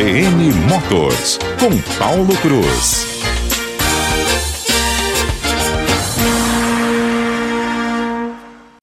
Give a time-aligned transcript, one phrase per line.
[0.00, 1.68] CBN Motors, com
[1.98, 3.20] Paulo Cruz.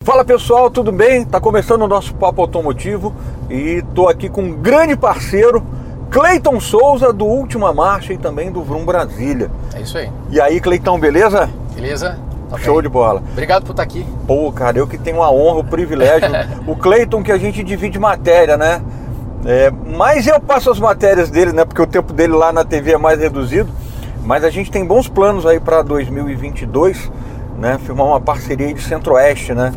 [0.04, 1.26] Fala pessoal, tudo bem?
[1.26, 3.16] Tá começando o nosso papo automotivo
[3.50, 5.66] e tô aqui com um grande parceiro,
[6.12, 9.50] Cleiton Souza, do Última Marcha e também do Vrum Brasília.
[9.74, 10.12] É isso aí.
[10.30, 11.50] E aí, Cleitão, beleza?
[11.74, 12.20] Beleza?
[12.48, 12.84] Tá Show bem.
[12.84, 13.24] de bola.
[13.32, 14.06] Obrigado por estar aqui.
[14.28, 16.30] Pô, cara, eu que tenho a honra, o privilégio.
[16.68, 18.84] o Cleiton que a gente divide matéria, né?
[19.46, 21.64] É, mas eu passo as matérias dele, né?
[21.64, 23.70] Porque o tempo dele lá na TV é mais reduzido.
[24.24, 27.10] Mas a gente tem bons planos aí para 2022,
[27.58, 27.78] né?
[27.78, 29.74] Firmar uma parceria de Centro-Oeste, né?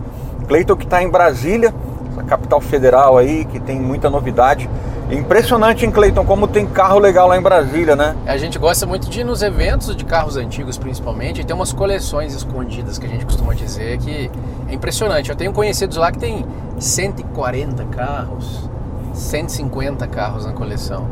[0.49, 1.73] Cleiton que está em Brasília,
[2.11, 4.69] essa capital federal aí, que tem muita novidade.
[5.09, 8.17] Impressionante, hein, Cleiton, como tem carro legal lá em Brasília, né?
[8.27, 11.73] A gente gosta muito de ir nos eventos de carros antigos, principalmente, e tem umas
[11.73, 14.31] coleções escondidas que a gente costuma dizer que
[14.69, 15.31] é impressionante.
[15.31, 16.45] Eu tenho conhecidos lá que tem
[16.79, 18.71] 140 carros,
[19.15, 21.07] 150 carros na coleção.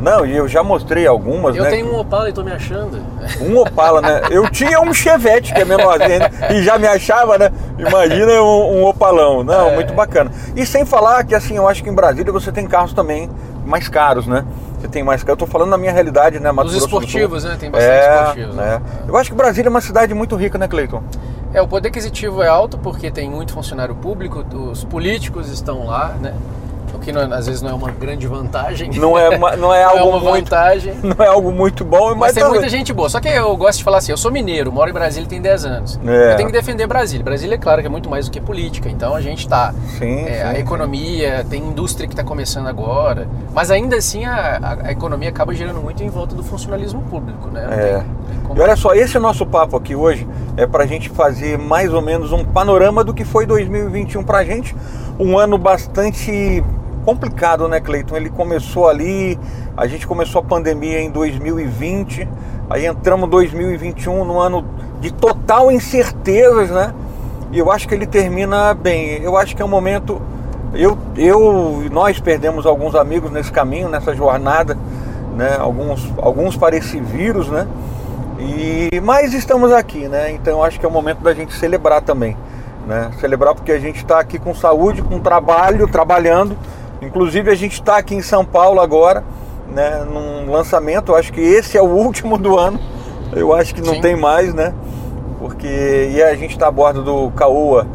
[0.00, 1.70] Não, e eu já mostrei algumas, Eu né?
[1.70, 3.00] tenho um Opala e tô me achando.
[3.40, 4.22] Um Opala, né?
[4.28, 6.30] Eu tinha um Chevette, que é menorzinho, né?
[6.50, 7.50] e já me achava, né?
[7.78, 9.44] Imagina um, um Opalão.
[9.44, 9.74] Não, É.
[9.74, 10.30] muito bacana.
[10.56, 13.30] E sem falar que, assim, eu acho que em Brasília você tem carros também
[13.64, 14.44] mais caros, né?
[14.80, 15.40] Você tem mais caros.
[15.40, 16.50] Eu tô falando na minha realidade, né?
[16.50, 17.56] Mato Os esportivos, né?
[17.58, 18.54] Tem bastante É, esportivos.
[18.56, 18.82] né?
[19.08, 21.02] Eu acho que Brasília é uma cidade muito rica, né, Cleiton?
[21.54, 26.08] É, o poder aquisitivo é alto porque tem muito funcionário público, os políticos estão lá,
[26.20, 26.34] né?
[26.94, 28.90] O que é- às vezes não é uma grande vantagem.
[28.94, 30.48] Não é, uma- não é Não é algo muito.
[30.50, 30.94] vantagem.
[31.02, 33.08] Não é algo muito bom, mas, Mas tem também- muita gente boa.
[33.08, 35.64] Só que eu gosto de falar assim, eu sou mineiro, moro em Brasília tem 10
[35.64, 36.00] anos.
[36.06, 36.32] É.
[36.32, 37.24] Eu tenho que defender Brasília.
[37.24, 38.88] Brasília, é claro, que é muito mais do que política.
[38.88, 39.74] Então a gente tá.
[39.98, 43.26] Sim, é, A economia, tem indústria que está começando agora.
[43.52, 47.48] Mas ainda assim a, a- a economia acaba girando muito em volta do funcionalismo público,
[47.48, 47.66] né?
[47.70, 47.76] É.
[47.98, 48.02] tem-
[48.46, 52.00] tem E olha só, esse nosso papo aqui hoje é pra gente fazer mais ou
[52.02, 54.74] menos um panorama do que foi 2021 pra gente.
[55.18, 56.62] Um ano bastante
[57.04, 58.16] complicado, né, Cleiton?
[58.16, 59.38] Ele começou ali,
[59.76, 62.28] a gente começou a pandemia em 2020,
[62.70, 64.64] aí entramos em 2021 no ano
[65.00, 66.94] de total incertezas, né?
[67.52, 69.22] E eu acho que ele termina bem.
[69.22, 70.20] Eu acho que é um momento.
[70.72, 74.76] Eu, eu nós perdemos alguns amigos nesse caminho, nessa jornada,
[75.36, 75.56] né?
[75.58, 77.66] Alguns, alguns para vírus, né?
[78.40, 80.32] E, mas estamos aqui, né?
[80.32, 82.36] Então acho que é o momento da gente celebrar também,
[82.86, 83.10] né?
[83.20, 86.56] Celebrar porque a gente está aqui com saúde, com trabalho, trabalhando.
[87.06, 89.22] Inclusive a gente está aqui em São Paulo agora,
[89.72, 90.04] né?
[90.10, 91.14] Num lançamento.
[91.14, 92.78] Acho que esse é o último do ano.
[93.32, 94.00] Eu acho que não Sim.
[94.00, 94.72] tem mais, né?
[95.38, 97.86] Porque e a gente está a bordo do Caoa,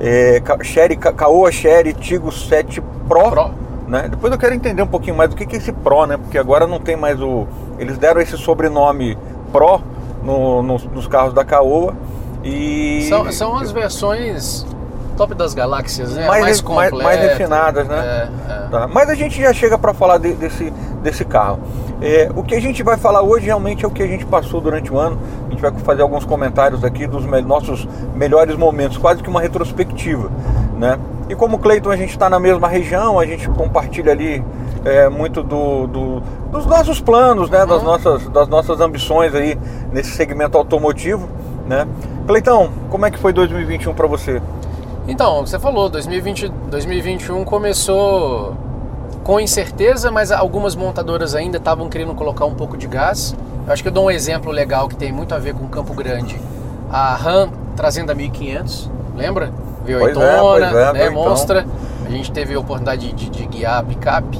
[0.00, 3.50] é, Sherry, Ca- Caoa Sherry Tigo 7 Pro, Pro.
[3.88, 4.08] né?
[4.08, 6.16] Depois eu quero entender um pouquinho mais do que que é esse Pro, né?
[6.16, 7.46] Porque agora não tem mais o.
[7.78, 9.18] Eles deram esse sobrenome
[9.52, 9.80] Pro
[10.22, 11.94] no- nos, nos carros da Caoa
[12.42, 14.64] e São, são as versões
[15.14, 16.26] top das galáxias, né?
[16.26, 18.28] mais, mais mais, mais refinadas, né?
[18.48, 18.68] É, é.
[18.70, 20.70] Tá, Mas a gente já chega para falar de- desse,
[21.02, 21.60] desse carro.
[22.02, 24.60] É, o que a gente vai falar hoje realmente é o que a gente passou
[24.60, 25.18] durante o ano.
[25.46, 29.40] A gente vai fazer alguns comentários aqui dos me- nossos melhores momentos, quase que uma
[29.40, 30.28] retrospectiva,
[30.76, 30.98] né?
[31.28, 34.44] E como o Cleiton a gente está na mesma região, a gente compartilha ali
[34.84, 36.20] é, muito do, do-
[36.52, 37.64] dos nossos planos, né?
[37.64, 37.84] Das, Uhum.
[37.84, 39.58] nossas, das nossas ambições aí
[39.90, 41.26] nesse segmento automotivo,
[41.66, 41.86] né?
[42.26, 44.42] Cleitão, como é que foi 2021 para você?
[45.06, 48.56] Então, você falou, 2020, 2021 começou
[49.22, 53.34] com incerteza, mas algumas montadoras ainda estavam querendo colocar um pouco de gás.
[53.66, 55.94] Eu acho que eu dou um exemplo legal que tem muito a ver com Campo
[55.94, 56.40] Grande.
[56.90, 59.52] A Ram trazendo a 1500, lembra?
[59.86, 61.08] V8, Pois é, é, né?
[61.08, 61.12] V8.
[61.12, 61.66] Monstra.
[62.06, 64.38] A gente teve a oportunidade de, de guiar a picape.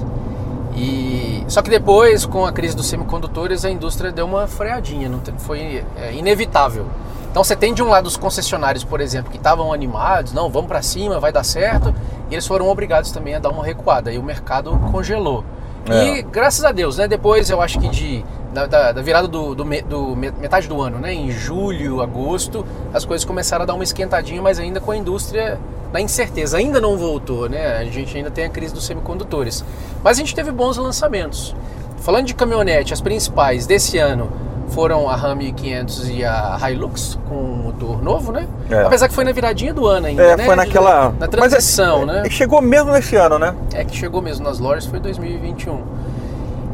[0.76, 5.20] E só que depois, com a crise dos semicondutores, a indústria deu uma freadinha, não
[5.38, 6.86] foi é, inevitável.
[7.34, 10.68] Então você tem de um lado os concessionários, por exemplo, que estavam animados, não, vamos
[10.68, 11.92] para cima, vai dar certo,
[12.30, 15.44] e eles foram obrigados também a dar uma recuada, e o mercado congelou.
[15.90, 16.18] É.
[16.18, 17.08] E graças a Deus, né?
[17.08, 20.80] Depois eu acho que de da, da- da virada do, do do me- metade do
[20.80, 21.12] ano, né?
[21.12, 22.64] Em julho, agosto,
[22.94, 25.58] as coisas começaram a dar uma esquentadinha, mas ainda com a indústria
[25.92, 26.56] na incerteza.
[26.58, 27.78] Ainda não voltou, né?
[27.78, 29.64] A gente ainda tem a crise dos semicondutores.
[30.04, 31.52] Mas a gente teve bons lançamentos.
[31.98, 34.30] Falando de caminhonete, as principais desse ano
[34.75, 38.49] foram a Ram 1500 e a Hilux com motor novo, né?
[38.69, 38.82] É.
[38.82, 40.44] Apesar que foi na viradinha do ano ainda, É, né?
[40.44, 41.15] foi naquela.
[41.19, 42.25] Na é- transição, né?
[42.26, 43.55] E chegou mesmo nesse ano, né?
[43.73, 45.81] É que chegou mesmo nas lojas, foi 2021.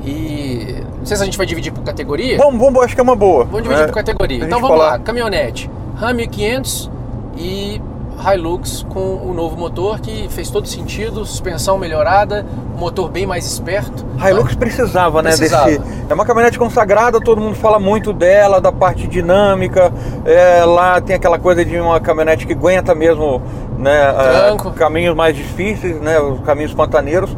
[0.02, 2.38] E não sei se a gente vai dividir por categoria.
[2.38, 3.44] Vamos, vamos, acho que é uma boa.
[3.44, 3.86] Vamos dividir né?
[3.86, 4.44] por categoria.
[4.44, 4.92] Então vamos falar.
[4.92, 6.90] lá, caminhonete, Ram 1500
[7.36, 7.82] e
[8.20, 12.44] Hilux com o novo motor que fez todo sentido, suspensão melhorada,
[12.76, 14.04] motor bem mais esperto.
[14.22, 15.30] Hilux precisava, né?
[15.30, 15.66] Precisava.
[15.66, 15.82] Desse.
[16.08, 19.92] É uma caminhonete consagrada, todo mundo fala muito dela, da parte dinâmica.
[20.24, 23.40] É, lá tem aquela coisa de uma caminhonete que aguenta mesmo,
[23.78, 24.02] né?
[24.02, 26.18] Ah, caminhos mais difíceis, né?
[26.20, 27.34] Os caminhos pantaneiros.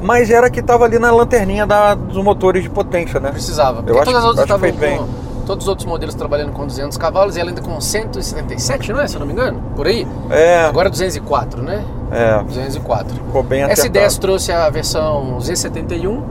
[0.00, 3.32] mas era que estava ali na lanterninha da- dos motores de potência, né?
[3.32, 3.82] Precisava.
[3.82, 5.27] Porque Eu acho todas as que- outras estavam com.
[5.48, 9.08] Todos os outros modelos trabalhando com 200 cavalos e ela ainda com 177, não é?
[9.08, 9.62] Se eu não me engano?
[9.74, 10.06] Por aí?
[10.28, 11.82] É, Agora 204, né?
[12.12, 13.14] é, 204.
[13.14, 14.18] ficou bem S10 acertado.
[14.18, 16.22] trouxe a versão Z71,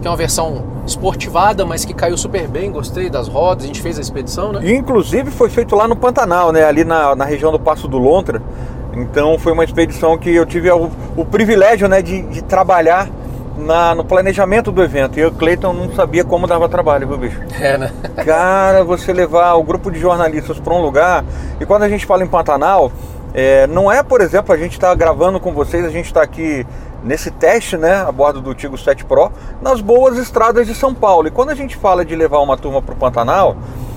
[0.00, 3.82] que é uma versão esportivada, mas que caiu super bem, gostei das rodas, a gente
[3.82, 4.72] fez a expedição, né?
[4.74, 6.64] Inclusive foi feito lá no Pantanal, né?
[6.64, 8.40] Ali na, na região do Passo do Lontra.
[8.94, 13.10] Então foi uma expedição que eu tive o, o privilégio né, de, de trabalhar
[13.56, 15.18] na- no planejamento do evento.
[15.18, 17.40] E eu, Cleiton, não sabia como dava trabalho, viu, bicho?
[17.60, 17.92] É, né?
[18.24, 21.24] Cara, você levar o grupo de jornalistas para um lugar.
[21.60, 22.90] E quando a gente fala em Pantanal,
[23.32, 26.66] é, não é, por exemplo, a gente está gravando com vocês, a gente está aqui
[27.02, 29.30] nesse teste, né, a bordo do Tigo 7 Pro,
[29.60, 31.28] nas boas estradas de São Paulo.
[31.28, 33.56] E quando a gente fala de levar uma turma para o Pantanal,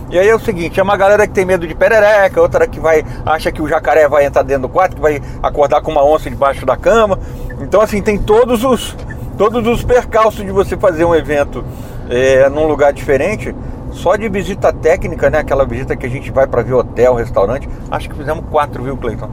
[0.09, 2.79] e aí é o seguinte, é uma galera que tem medo de perereca, outra que
[2.79, 6.03] vai acha que o jacaré vai entrar dentro do quarto, que vai acordar com uma
[6.03, 7.17] onça debaixo da cama.
[7.61, 8.95] Então assim, tem todos os
[9.37, 11.63] todos os percalços de você fazer um evento
[12.09, 13.53] é, num lugar diferente.
[13.91, 15.39] Só de visita técnica, né?
[15.39, 17.67] Aquela visita que a gente vai para ver hotel, restaurante.
[17.89, 19.29] Acho que fizemos quatro, viu, Cleiton?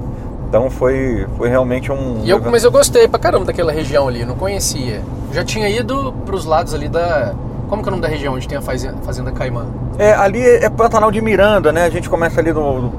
[0.48, 2.20] Então foi, foi realmente um.
[2.22, 5.02] E eu, mas eu gostei pra caramba daquela região ali, não conhecia.
[5.32, 7.34] Já tinha ido pros lados ali da.
[7.68, 9.66] Como que é o nome da região onde tem a fazenda, fazenda Caimã?
[9.98, 11.84] É, ali é Pantanal de Miranda, né?
[11.84, 12.92] A gente começa ali no, no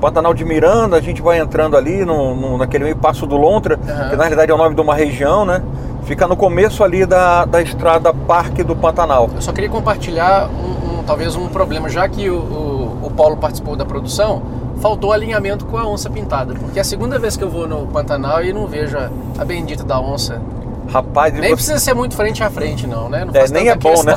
[0.00, 3.78] Pantanal de Miranda, a gente vai entrando ali no, no- naquele meio Passo do Lontra,
[3.88, 4.10] Aham.
[4.10, 5.62] que na realidade é o nome de uma região, né?
[6.06, 9.28] Fica no começo ali da, da estrada Parque do Pantanal.
[9.34, 13.36] Eu só queria compartilhar um, um- talvez um problema, já que o, o, o Paulo
[13.36, 14.42] participou da produção,
[14.80, 16.54] faltou alinhamento com a onça pintada.
[16.54, 19.44] Porque é a segunda vez que eu vou no Pantanal e não vejo a, a
[19.44, 20.40] bendita da onça.
[20.88, 23.24] Rapaz, Nem você- precisa ser muito frente a frente, não, né?
[23.24, 24.14] Não É, nem é bom, né?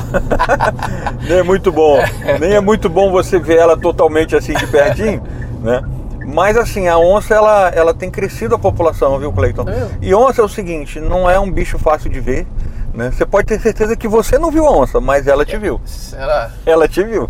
[1.28, 1.98] nem é muito bom.
[2.38, 5.20] nem é muito bom você ver ela totalmente assim de pertinho,
[5.60, 5.82] né?
[6.32, 9.68] Mas assim, a onça ela, ela tem crescido a população, viu, Cleiton?
[9.68, 9.88] É.
[10.00, 12.46] E onça é o seguinte, não é um bicho fácil de ver,
[12.94, 13.10] né?
[13.10, 15.80] Você pode ter certeza que você não viu a onça, mas ela te viu.
[16.16, 16.50] Era...
[16.64, 17.28] Ela te viu.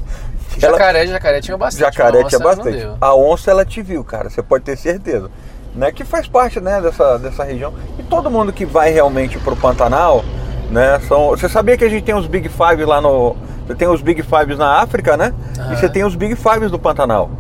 [0.60, 1.80] Ela- Jacaré, jacaré tinha bastante.
[1.80, 2.88] Jacaré tinha bastante.
[3.00, 4.28] A onça ela te viu, cara.
[4.28, 5.30] Você pode ter certeza.
[5.74, 5.92] Né?
[5.92, 7.72] Que faz parte né, dessa, dessa região.
[7.98, 10.24] E todo mundo que vai realmente pro Pantanal,
[10.68, 10.98] né?
[11.06, 11.28] São.
[11.28, 13.36] Você sabia que a gente tem os Big Five lá no.
[13.66, 15.32] Você tem os Big Fives na África, né?
[15.56, 15.72] Aham.
[15.72, 17.30] E você tem os Big Fives do Pantanal.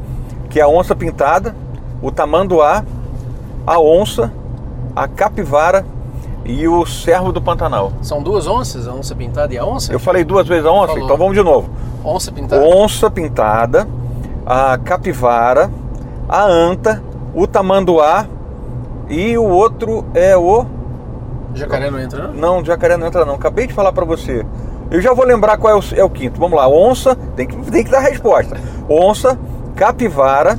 [0.50, 1.54] Que é a onça pintada,
[2.02, 2.84] o tamanduá,
[3.66, 4.30] a onça,
[4.94, 5.86] a capivara
[6.44, 7.92] e o cervo do Pantanal.
[8.02, 9.92] São duas onças, a onça pintada e a onça?
[9.92, 11.04] Eu falei duas vezes a onça, Falou.
[11.04, 11.70] então vamos de novo.
[12.04, 12.62] Onça pintada.
[12.62, 13.88] onça pintada,
[14.44, 15.70] a capivara,
[16.28, 17.02] a anta,
[17.34, 18.26] o tamanduá
[19.08, 20.66] e o outro é o.
[21.54, 22.34] Jacaré não entra, não?
[22.34, 23.34] Não, o jacaré não entra não.
[23.34, 24.44] Acabei de falar pra você.
[24.90, 26.40] Eu já vou lembrar qual é o, é o quinto.
[26.40, 26.68] Vamos lá.
[26.68, 28.56] Onça, tem que, tem que dar a resposta.
[28.88, 29.38] Onça,
[29.84, 30.58] capivara,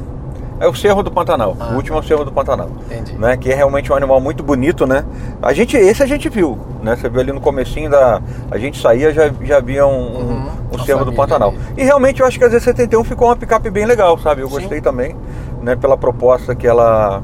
[0.59, 1.55] é o cerro do Pantanal.
[1.59, 2.69] Ah, o último é o cerro do Pantanal.
[2.89, 3.13] Entendi.
[3.15, 5.05] Né, que é realmente um animal muito bonito, né?
[5.43, 6.95] A gente, esse a gente viu, né?
[6.95, 8.19] Você viu ali no comecinho da...
[8.49, 11.49] A gente saía, já, já via um, um- Uhum, um cerro do Pantanal.
[11.49, 11.59] ali.
[11.77, 14.41] E realmente eu acho que a Z71 ficou uma picape bem legal, sabe?
[14.41, 14.55] Eu Sim.
[14.55, 15.15] gostei também,
[15.61, 15.75] né?
[15.75, 17.21] Pela proposta que ela,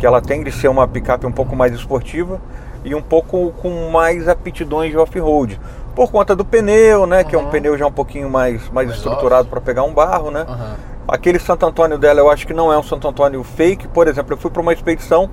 [0.00, 2.40] que ela tem de ser uma picape um pouco mais esportiva
[2.84, 5.60] e um pouco com mais aptidões de off-road.
[5.94, 7.22] Por conta do pneu, né?
[7.24, 7.50] Que é um Uhum.
[7.50, 10.44] pneu já um pouquinho mais, mais Mais estruturado para pegar um barro, né?
[10.48, 10.74] Aham.
[11.08, 13.88] Aquele Santo Antônio dela eu acho que não é um Santo Antônio fake.
[13.88, 15.30] Por exemplo, eu fui para uma expedição,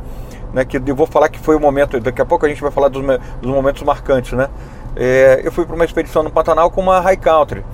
[0.53, 2.71] né, que eu vou falar que foi o momento, daqui a pouco a gente vai
[2.71, 3.03] falar dos,
[3.41, 4.49] dos momentos marcantes, né?
[4.95, 7.65] É, eu fui para uma expedição no Pantanal com uma High Country,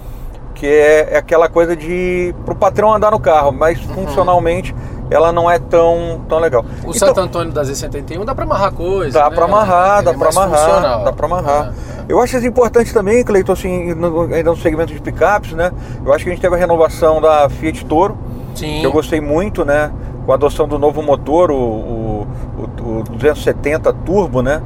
[0.55, 4.73] que é, é aquela coisa de para o patrão andar no carro, mas funcionalmente
[5.09, 6.63] ela não é tão, tão legal.
[6.83, 9.19] O Então, Santo Antônio da Z71 dá pra amarrar coisa.
[9.19, 9.35] Dá né?
[9.35, 11.03] para amarrar, dá é para amarrar, funcional.
[11.03, 11.65] dá para amarrar.
[11.65, 12.05] É, é.
[12.09, 15.71] Eu acho isso importante também, Cleiton, assim, no- ainda no segmento de picapes, né?
[16.05, 18.17] Eu acho que a gente teve a renovação da Fiat Toro,
[18.55, 18.79] Sim.
[18.79, 19.91] que eu gostei muito, né?
[20.25, 24.61] Com a adoção do novo motor, o, o, o- o 270 Turbo, né?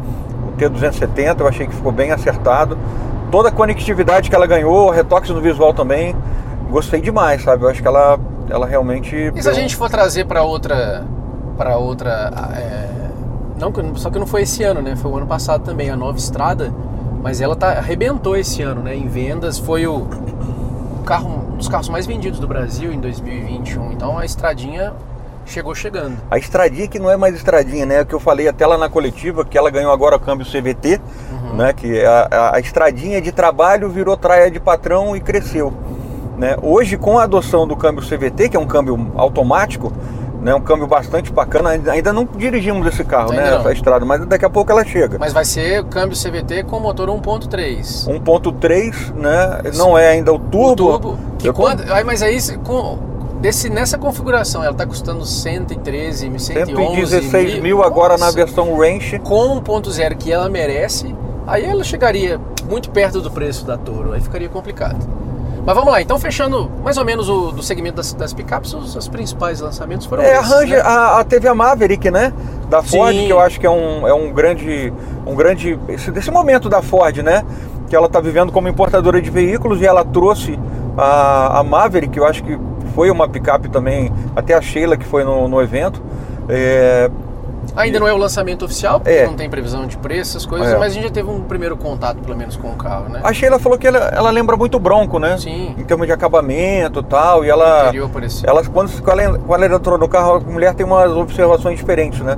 [0.47, 2.77] O T270, eu achei que ficou bem acertado.
[3.31, 6.15] Toda a conectividade que ela ganhou, retoques no visual também,
[6.69, 7.63] gostei demais, sabe?
[7.63, 8.19] Eu acho que ela,
[8.53, 9.15] ela realmente.
[9.35, 11.03] E se a gente for trazer pra outra.
[11.57, 12.31] para outra.
[12.55, 12.89] é,
[13.59, 14.95] não, só que não foi esse ano, né?
[14.95, 16.71] Foi o ano passado também, a nova estrada.
[17.21, 18.95] Mas ela tá, arrebentou esse ano, né?
[18.95, 19.57] Em vendas.
[19.57, 20.07] Foi o
[21.05, 23.91] carro, um dos carros mais vendidos do Brasil em 2021.
[23.93, 24.93] Então a estradinha
[25.45, 26.17] chegou chegando.
[26.29, 28.01] A estradinha que não é mais estradinha, né?
[28.01, 30.99] O que eu falei até lá na coletiva, que ela ganhou agora o câmbio CVT,
[31.31, 31.55] Uhum.
[31.57, 31.73] né?
[31.73, 35.73] Que a, a- a estradinha de trabalho virou traia de patrão e cresceu.
[36.37, 36.55] Né?
[36.61, 39.93] Hoje, com a adoção do câmbio CVT, que é um câmbio automático,
[40.41, 40.53] né?
[40.55, 43.51] um câmbio bastante bacana, ainda- não dirigimos esse carro, Ainda né?
[43.51, 43.59] não.
[43.59, 45.17] Essa estrada, mas daqui a pouco ela chega.
[45.19, 48.07] Mas vai ser o câmbio CVT com motor 1.3.
[48.07, 49.61] 1.3, né?
[49.75, 50.89] Não é ainda o turbo.
[50.95, 51.17] O turbo.
[51.37, 52.97] Que Eu- quando, ai, mas aí, se- com,
[53.39, 58.35] desse, nessa configuração, ela tá custando 113 mil, 111 116 mil agora na Nossa.
[58.35, 59.19] versão Range.
[59.19, 61.13] com 1.0 que ela merece
[61.45, 64.97] aí ela chegaria muito perto do preço da Toro, aí ficaria complicado.
[65.65, 68.95] Mas vamos lá, então fechando mais ou menos o do segmento das, das picapes, os,
[68.95, 70.89] os principais lançamentos foram É, a esses, Ranger, né?
[70.89, 72.33] a, a- teve a Maverick, né?
[72.69, 73.25] Da Ford, Sim.
[73.27, 74.91] que eu acho que é um, é um grande.
[75.25, 75.79] Um grande.
[75.87, 77.43] Esse, desse momento da Ford, né?
[77.89, 80.59] Que ela está vivendo como importadora de veículos e ela trouxe
[80.97, 82.59] a, a Maverick, que eu acho que
[82.93, 86.01] foi uma picape também, até a Sheila que foi no, no evento.
[86.49, 87.09] É,
[87.75, 89.25] Ainda não é o lançamento oficial, porque É.
[89.27, 90.77] não tem previsão de preço, essas coisas, É.
[90.77, 93.21] mas a gente já teve um primeiro contato, pelo menos, com o carro, né?
[93.23, 95.37] a Sheila falou que ela, ela lembra muito Bronco, né?
[95.37, 95.75] Sim.
[95.77, 97.43] Em termos de acabamento e tal.
[97.45, 97.91] E ela.
[98.45, 102.37] Ela, quando, quando ela entrou no carro, a mulher tem umas observações diferentes, né?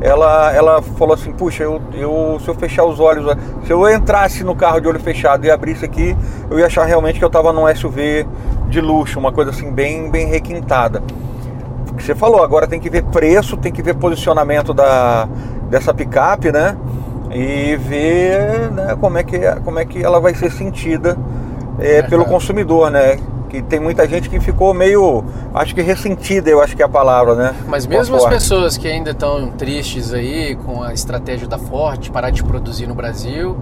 [0.00, 3.24] Ela, ela falou assim, puxa, eu, eu, se eu fechar os olhos,
[3.64, 6.16] se eu entrasse no carro de olho fechado e abrisse aqui,
[6.50, 8.26] eu ia achar realmente que eu estava num SUV
[8.68, 11.02] de luxo, uma coisa assim bem, bem requintada.
[11.96, 15.28] Que você falou, agora tem que ver preço, tem que ver posicionamento da,
[15.70, 16.76] dessa picape, né?
[17.30, 21.16] E ver né, como, é que, como é que ela vai ser sentida
[21.78, 23.18] é, pelo consumidor, né?
[23.48, 25.24] Que tem muita gente que ficou meio,
[25.54, 27.54] acho que ressentida, eu acho que é a palavra, né?
[27.68, 32.30] Mas mesmo as pessoas que ainda estão tristes aí com a estratégia da Ford parar
[32.30, 33.56] de produzir no Brasil,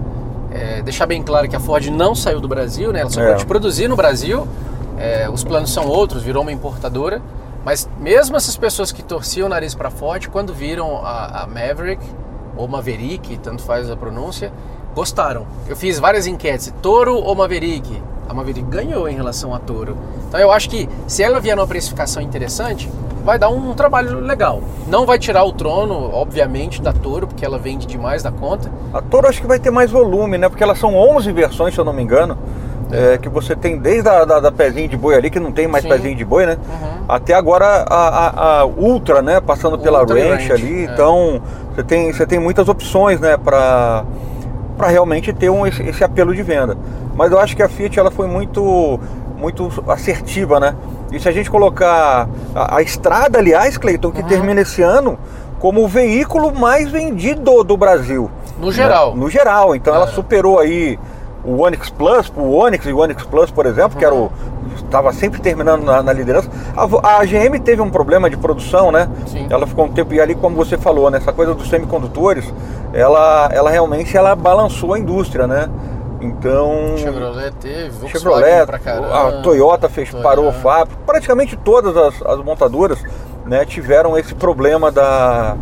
[0.51, 3.01] é, deixar bem claro que a Ford não saiu do Brasil, né?
[3.01, 3.31] Ela só É.
[3.31, 4.47] pode produzir no Brasil.
[4.95, 7.19] é, os planos são outros, virou uma importadora.
[7.65, 12.03] Mas mesmo essas pessoas que torciam o nariz para Ford, quando viram a, a Maverick
[12.57, 14.51] ou Maverick, tanto faz a pronúncia,
[14.93, 15.47] gostaram.
[15.67, 18.01] Eu fiz várias enquetes, Toro ou Maverick?
[18.27, 19.97] A Maverick ganhou em relação a Toro.
[20.27, 22.89] Então eu acho que se ela vier numa precificação interessante,
[23.23, 24.61] vai dar um trabalho legal.
[24.87, 28.69] Não vai tirar o trono, obviamente, da Toro, porque ela vende demais da conta.
[28.93, 30.49] A Toro acho que vai ter mais volume, né?
[30.49, 32.37] Porque elas são 11 versões, se eu não me engano.
[32.93, 35.67] É, que você tem desde a da, da pezinho de boi ali, que não tem
[35.67, 35.89] mais Sim.
[35.89, 36.57] pezinho de boi, né?
[36.69, 37.03] Uhum.
[37.09, 39.41] Até agora a, a- a Ultra, né?
[39.41, 40.81] Passando pela Ultra Ranch Ranch, ali.
[40.81, 40.91] é.
[40.93, 41.41] Então
[41.73, 43.35] você tem, você tem muitas opções, né?
[43.37, 44.03] Pra,
[44.77, 46.77] pra realmente ter um, esse, esse apelo de venda.
[47.15, 48.99] Mas eu acho que a Fiat ela foi muito,
[49.37, 50.75] muito assertiva, né?
[51.11, 54.27] E se a gente colocar a, a estrada, aliás, Cleiton, que Uhum.
[54.27, 55.17] termina esse ano
[55.59, 58.29] como o veículo mais vendido do Brasil.
[58.59, 59.13] No geral.
[59.13, 59.19] Né?
[59.21, 59.75] No geral.
[59.75, 60.09] Então ela É.
[60.09, 60.99] superou aí
[61.43, 64.31] o Onix Plus, o Onix e o Onix Plus, por exemplo, que era o
[64.75, 66.49] estava sempre terminando na, na liderança.
[66.75, 69.09] A, a GM teve um problema de produção, né?
[69.27, 69.47] Sim.
[69.49, 71.17] Ela ficou um tempo e ali, como você falou, né?
[71.17, 72.51] Essa coisa dos semicondutores,
[72.93, 75.69] ela, ela realmente ela balançou a indústria, né?
[76.21, 79.39] Então Chevrolet teve, Volkswagen Chevrolet, pra caramba.
[79.39, 80.29] a Toyota fez, Toyota.
[80.29, 80.99] parou a fábrica.
[81.05, 83.03] Praticamente todas as, as montadoras
[83.45, 85.57] né, tiveram esse problema da,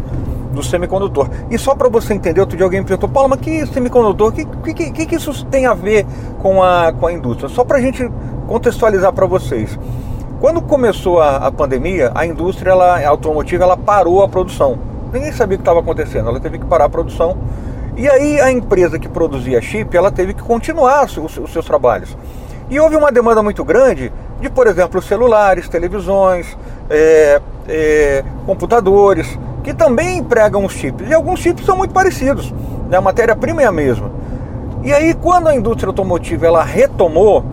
[0.54, 1.30] do semicondutor.
[1.50, 4.30] E só para você entender, outro dia alguém me perguntou, Paulo, mas que semicondutor?
[4.30, 6.06] O que, que, que, que isso tem a ver
[6.42, 7.50] com a, com a indústria?
[7.50, 8.10] Só para a gente
[8.48, 9.78] contextualizar para vocês.
[10.40, 14.78] Quando começou a, a pandemia, a indústria ela, a automotiva ela parou a produção.
[15.14, 17.38] Ninguém sabia o que estava acontecendo, ela teve que parar a produção.
[17.96, 22.18] E aí a empresa que produzia chip, ela teve que continuar os, os- seus trabalhos.
[22.70, 26.58] E houve uma demanda muito grande de, por exemplo, celulares, televisões,
[26.90, 31.10] é, é, computadores, que também empregam os chips.
[31.10, 32.52] E alguns chips são muito parecidos,
[32.90, 32.98] né?
[32.98, 34.12] a matéria-prima é a mesma.
[34.84, 37.46] E aí, quando a indústria automotiva ela retomou,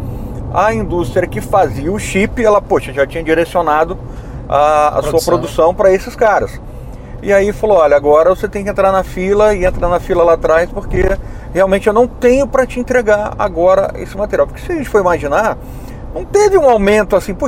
[0.53, 3.99] a indústria que fazia o chip, ela, poxa, já tinha direcionado
[4.49, 5.75] a, a sua Produção.
[5.75, 6.59] para esses caras.
[7.23, 10.23] E aí falou, olha, agora você tem que entrar na fila e entrar na fila
[10.23, 11.05] lá atrás, porque
[11.53, 14.47] realmente eu não tenho para te entregar agora esse material.
[14.47, 15.59] Porque se a gente for imaginar,
[16.15, 17.47] não teve um aumento assim, pô,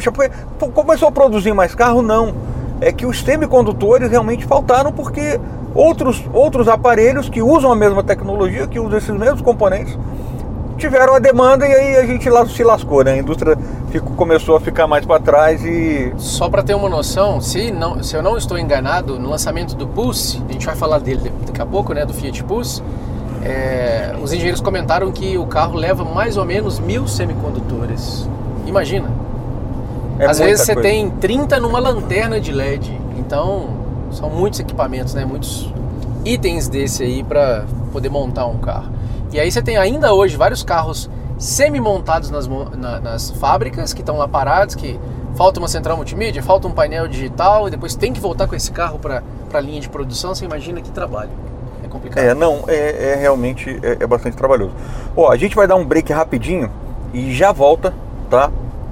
[0.73, 2.35] começou a produzir mais carro, não.
[2.81, 5.39] É que os semicondutores realmente faltaram porque
[5.75, 9.97] outros, outros aparelhos que usam a mesma tecnologia, que usam esses mesmos componentes,
[10.81, 13.13] tiveram a demanda e aí a gente lá se lascou, né?
[13.13, 13.57] A indústria
[13.91, 18.03] ficou, começou a ficar mais para trás e Só para ter uma noção, se, não,
[18.03, 21.61] se eu não estou enganado, no lançamento do Pulse, a gente vai falar dele daqui
[21.61, 22.83] a pouco, né, do Fiat Pulse,
[23.43, 28.29] é, os engenheiros comentaram que o carro leva mais ou menos mil semicondutores.
[28.67, 29.20] Imagina.
[30.21, 30.89] É Às vezes você coisa.
[30.89, 32.99] tem 30 numa lanterna de LED.
[33.19, 33.69] Então,
[34.13, 35.25] são muitos equipamentos, né?
[35.25, 35.73] Muitos
[36.25, 38.93] itens desse aí para poder montar um carro.
[39.33, 41.09] E aí você tem ainda hoje vários carros
[41.39, 44.99] semi-montados nas, na- nas fábricas que estão lá parados, que
[45.35, 48.71] falta uma central multimídia, falta um painel digital e depois tem que voltar com esse
[48.71, 49.23] carro para
[49.55, 50.35] a linha de produção.
[50.35, 51.31] Você imagina que trabalho.
[51.83, 52.23] É complicado.
[52.23, 54.73] É, não, é, é realmente é, é bastante trabalhoso.
[55.17, 56.71] Ó, a gente vai dar um break rapidinho
[57.15, 57.95] e já volta,
[58.29, 58.51] tá?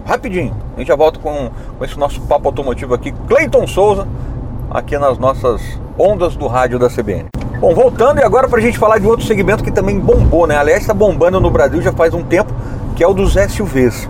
[0.08, 0.54] Rapidinho.
[0.74, 4.08] A gente já volta com, com esse nosso papo automotivo aqui, Cleiton Souza,
[4.70, 5.60] aqui nas nossas
[5.98, 7.26] ondas do rádio da CBN.
[7.60, 10.56] Bom, voltando e agora pra gente falar de outro segmento que também bombou, né?
[10.56, 12.52] Aliás, está bombando no Brasil já faz um tempo,
[12.96, 14.08] que é o dos SUVs.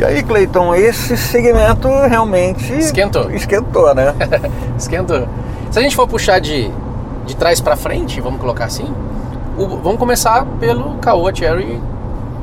[0.00, 3.30] E aí, Cleiton, esse segmento realmente Esquentou.
[3.30, 4.12] Esquentou, né?
[4.76, 5.28] Esquentou.
[5.70, 6.68] Se a gente for puxar de,
[7.26, 8.86] de trás para frente, vamos colocar assim,
[9.56, 11.80] O- vamos começar pelo Caoa Cherry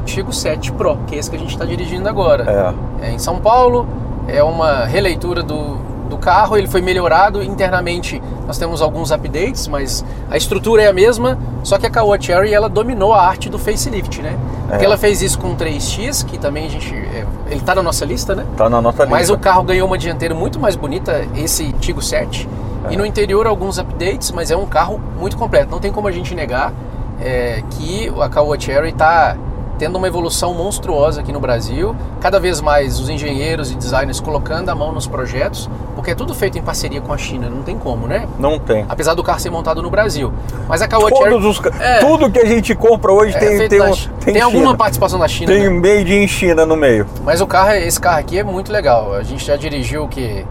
[0.01, 2.73] Tigo 7 Pro, que é esse que a gente está dirigindo agora.
[3.01, 3.07] É.
[3.07, 3.87] É em São Paulo,
[4.27, 5.75] é uma releitura do,
[6.09, 8.21] do carro, ele foi melhorado internamente.
[8.45, 12.53] Nós temos alguns updates, mas a estrutura é a mesma, só que a Caoa Cherry
[12.53, 14.37] ela dominou a arte do facelift, né?
[14.67, 14.85] Porque É.
[14.85, 18.03] ela fez isso com o 3X, que também a gente é, ele tá na nossa
[18.05, 18.45] lista, né?
[18.57, 19.33] Tá na nossa Mas lista.
[19.33, 22.47] o carro ganhou uma dianteira muito mais bonita, esse Tigo 7.
[22.89, 22.93] É.
[22.93, 25.69] E no interior alguns updates, mas é um carro muito completo.
[25.71, 26.73] Não tem como a gente negar
[27.21, 29.37] é, que a Caoa Cherry está
[29.81, 31.95] tendo uma evolução monstruosa aqui no Brasil.
[32.19, 36.35] Cada vez mais os engenheiros e designers colocando a mão nos projetos, porque é tudo
[36.35, 38.27] feito em parceria com a China, não tem como, né?
[38.37, 38.85] Não tem.
[38.87, 40.31] Apesar do carro ser montado no Brasil.
[40.67, 41.97] Mas a Caoa Todos os, É.
[41.97, 45.27] Tudo que a gente compra hoje é tem, tem, um- tem, tem alguma participação da
[45.27, 45.51] China.
[45.51, 45.69] Tem né?
[45.95, 47.07] made in China no meio.
[47.25, 49.15] Mas o carro, esse carro aqui é muito legal.
[49.15, 50.45] A gente já dirigiu o que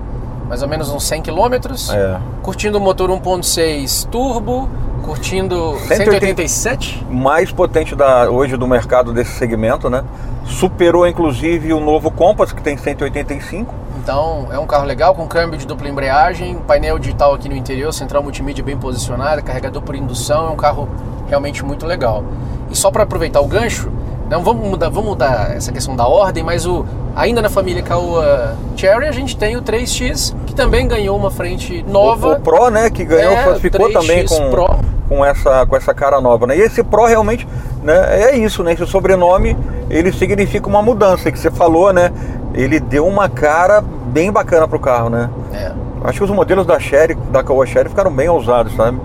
[0.48, 1.54] mais ou menos uns 100 km,
[1.92, 2.16] É.
[2.42, 4.68] curtindo o motor 1.6 turbo,
[5.00, 6.04] curtindo 180.
[6.04, 7.06] 187.
[7.10, 10.04] Mais potente da, hoje do mercado desse segmento, né?
[10.44, 13.74] Superou inclusive o novo Compass, que tem 185.
[14.02, 17.92] Então é um carro legal com câmbio de dupla embreagem, painel digital aqui no interior,
[17.92, 20.88] central multimídia bem posicionada, carregador por indução, é um carro
[21.28, 22.24] realmente muito legal.
[22.70, 23.90] E só para aproveitar o gancho,
[24.28, 28.56] não vamos mudar, vamos mudar essa questão da ordem, mas o ainda na família Caoa
[28.76, 32.28] Cherry a gente tem o 3X que também ganhou uma frente nova.
[32.28, 34.79] O, o Pro, né, que ganhou, É, ficou 3X também com, Pro.
[35.10, 36.56] Com, essa, com essa cara nova, né?
[36.56, 37.46] E esse Pro realmente
[37.82, 38.74] né, é isso, né?
[38.74, 39.56] Esse sobrenome,
[39.90, 42.12] ele significa uma mudança, que você falou, né?
[42.54, 45.28] Ele deu uma cara bem bacana pro carro, né?
[45.52, 45.72] É.
[46.04, 49.00] Acho que os modelos da Sherry, da Caoa Sherry ficaram bem ousados, sabe?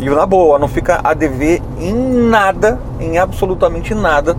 [0.00, 4.34] E na boa, não fica a dever em nada, em absolutamente nada,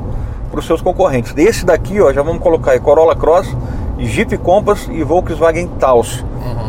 [0.50, 1.32] para os seus concorrentes.
[1.38, 3.56] Esse daqui, ó, já vamos colocar aí Corolla Cross,
[4.00, 6.24] Jeep Compass e Volkswagen Taos.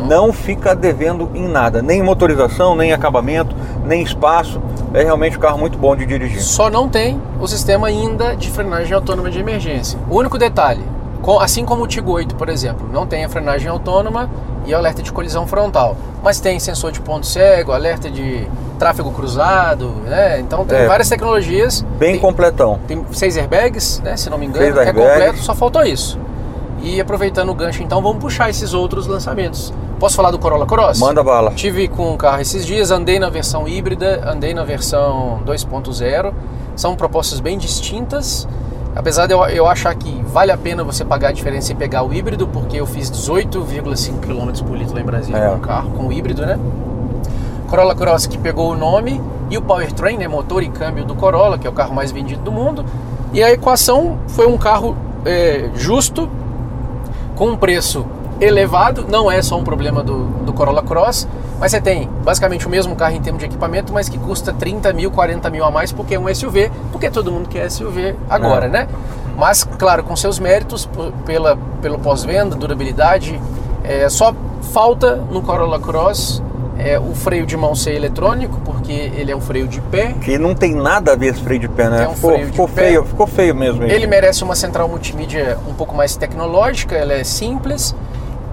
[0.07, 4.61] Não fica devendo em nada, nem em motorização, nem em acabamento, nem espaço.
[4.93, 6.41] É realmente um carro muito bom de dirigir.
[6.41, 9.97] Só não tem o sistema ainda de frenagem autônoma de emergência.
[10.09, 10.83] O único detalhe,
[11.41, 14.29] assim como o Tigo 8, por exemplo, não tem a frenagem autônoma
[14.65, 18.47] e o alerta de colisão frontal, mas tem sensor de ponto cego, alerta de
[18.79, 20.39] tráfego cruzado, né?
[20.39, 20.87] Então tem É.
[20.87, 21.81] várias tecnologias.
[21.97, 22.79] Bem tem, completão.
[22.87, 24.15] tem seis airbags, né?
[24.17, 25.11] Se não me engano, Seis é airbags.
[25.11, 26.19] completo, só faltou isso.
[26.85, 29.73] E aproveitando o gancho, então vamos puxar esses outros lançamentos.
[29.99, 30.99] Posso falar do Corolla Cross?
[30.99, 31.51] Manda bala.
[31.55, 36.31] Tive com o carro esses dias, andei na versão híbrida, andei na versão 2.0.
[36.75, 38.47] São propostas bem distintas.
[38.95, 42.03] Apesar de eu, eu achar que vale a pena você pagar a diferença e pegar
[42.03, 45.49] o híbrido, porque eu fiz 18,5 km por litro lá em Brasília É.
[45.49, 46.59] com o carro, com o híbrido, né?
[47.67, 49.19] Corolla Cross que pegou o nome
[49.49, 52.41] e o powertrain, né, motor e câmbio do Corolla, que é o carro mais vendido
[52.43, 52.85] do mundo.
[53.33, 54.95] E a equação foi um carro
[55.25, 56.29] é, justo,
[57.35, 58.05] com um preço
[58.39, 61.27] elevado, não é só um problema do, do Corolla Cross,
[61.59, 64.91] mas você tem basicamente o mesmo carro em termos de equipamento, mas que custa 30
[64.93, 68.65] mil, 40 mil a mais porque é um SUV, porque todo mundo quer SUV agora,
[68.65, 68.69] É.
[68.69, 68.87] né?
[69.37, 70.87] Mas, claro, com seus méritos,
[71.25, 73.39] pela, pelo pós-venda, durabilidade,
[73.83, 74.33] é, só
[74.73, 76.41] falta no Corolla Cross
[76.77, 80.37] é, o freio de mão ser eletrônico, porque ele é um freio de pé, Que
[80.37, 81.99] não tem nada a ver esse freio de pé, né?
[81.99, 82.81] Tem um ficou freio ficou pé.
[82.83, 83.85] feio, ficou feio mesmo.
[83.85, 83.93] isso.
[83.95, 87.95] Ele merece uma central multimídia um pouco mais tecnológica, ela é simples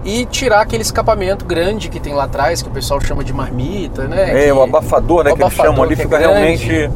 [0.04, 4.04] e tirar aquele escapamento grande que tem lá atrás, que o pessoal chama de marmita,
[4.08, 4.30] né?
[4.42, 6.90] É, que- o abafador, né, o que eles abafador chamam ali, é fica realmente.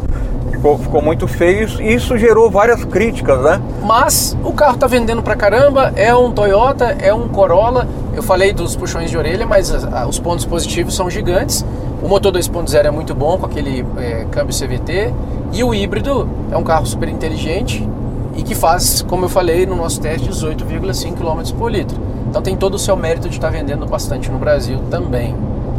[0.66, 3.60] Ficou, ficou muito feio e isso gerou várias críticas, né?
[3.84, 7.86] Mas o carro tá vendendo pra caramba, é um Toyota, é um Corolla.
[8.12, 11.64] Eu falei dos puxões de orelha, mas as- a- os pontos positivos são gigantes.
[12.02, 15.12] O motor 2.0 é muito bom com aquele é, câmbio CVT
[15.52, 17.88] e o híbrido é um carro super inteligente
[18.34, 21.96] e que faz, como eu falei no nosso teste, 18,5 km por litro.
[22.28, 25.32] Então tem todo o seu mérito de estar vendendo bastante no Brasil também.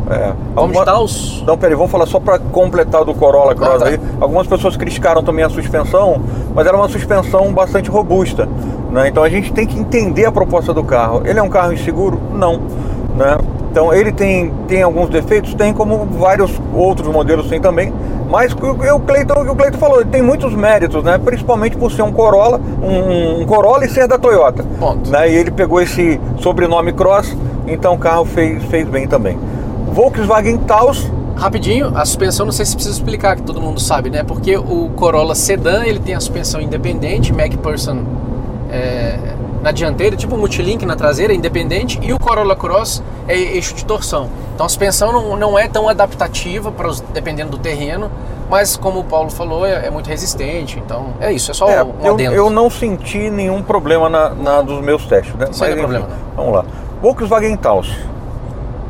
[0.10, 0.32] É.
[0.56, 3.80] Vamos Alguma- dar os Não, peraí, vamos falar só para completar do Corolla Cross Ah,
[3.80, 3.88] tá.
[3.90, 4.00] aí.
[4.22, 6.22] Algumas pessoas criticaram também a suspensão,
[6.56, 8.48] mas era uma suspensão bastante robusta.
[8.92, 9.10] Né?
[9.10, 11.22] Então a gente tem que entender a proposta do carro.
[11.26, 12.20] Ele é um carro inseguro?
[12.34, 12.60] Não.
[13.18, 13.38] Né?
[13.70, 15.54] Então ele tem, tem alguns defeitos?
[15.54, 17.94] Tem, como vários outros modelos tem também.
[18.30, 21.18] Mas o, Cleiton, o Cleiton falou, ele tem muitos méritos, né?
[21.18, 24.64] principalmente por ser um Corolla, um, um Corolla e ser da Toyota.
[24.80, 25.10] Ponto.
[25.10, 25.32] Né?
[25.32, 27.36] E ele pegou esse sobrenome Cross,
[27.68, 29.38] então o carro fez, fez bem também.
[29.98, 34.22] Volkswagen Taos Rapidinho, a suspensão não sei se precisa explicar, que todo mundo sabe, né?
[34.24, 38.04] Porque o Corolla Sedan ele tem a suspensão independente, MacPherson
[38.72, 39.18] é,
[39.64, 44.30] na dianteira, tipo Multilink na traseira, independente, e o Corolla Cross é eixo de torção.
[44.54, 48.12] Então a suspensão não, não é tão adaptativa, para os, dependendo do terreno,
[48.52, 50.78] mas como o Paulo falou, é, é muito resistente.
[50.78, 52.36] Então é isso, é só É, um eu, adendo.
[52.36, 55.48] eu não senti nenhum problema na, na dos meus testes, né?
[55.56, 56.66] Não é enfim, problema, Vamos lá.
[57.02, 57.96] Volkswagen Taos.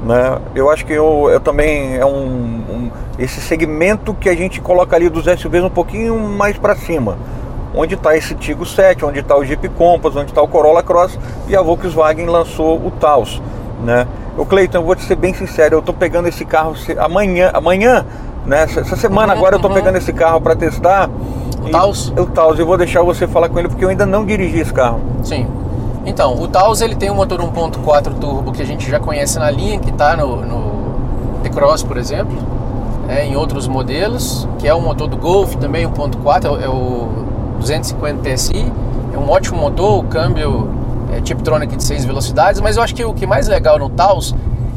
[0.07, 0.37] Né?
[0.55, 4.95] Eu acho que eu, eu também é um, um, esse segmento que a gente coloca
[4.95, 7.17] ali dos SUVs um pouquinho mais para cima.
[7.75, 11.19] Onde está esse Tigo 7, onde está o Jeep Compass, onde está o Corolla Cross
[11.49, 13.41] e a Volkswagen lançou o Taos.
[13.83, 14.07] Né?
[14.37, 18.05] O Cleiton, eu vou te ser bem sincero, eu estou pegando esse carro amanhã, amanhã,
[18.45, 18.63] né?
[18.63, 19.75] Essa semana Uhum, agora eu estou uhum.
[19.75, 21.09] pegando esse carro para testar.
[21.61, 22.13] O E- Taos?
[22.17, 24.73] O Taos, eu vou deixar você falar com ele porque eu ainda não dirigi esse
[24.73, 25.01] carro.
[25.21, 25.45] Sim.
[26.07, 29.51] Então, o Taos ele tem um motor 1.4 turbo que a gente já conhece na
[29.51, 32.35] linha, que está no, no T-Cross, por exemplo,
[33.09, 36.69] é, em outros modelos, que é o motor do Golf também, 1.4, é o- é
[36.69, 37.09] o
[37.59, 38.71] 250 TSI.
[39.13, 40.69] É um ótimo motor, o câmbio
[41.13, 44.33] é Tiptronic de 6 velocidades, mas eu acho que o que mais legal no Taos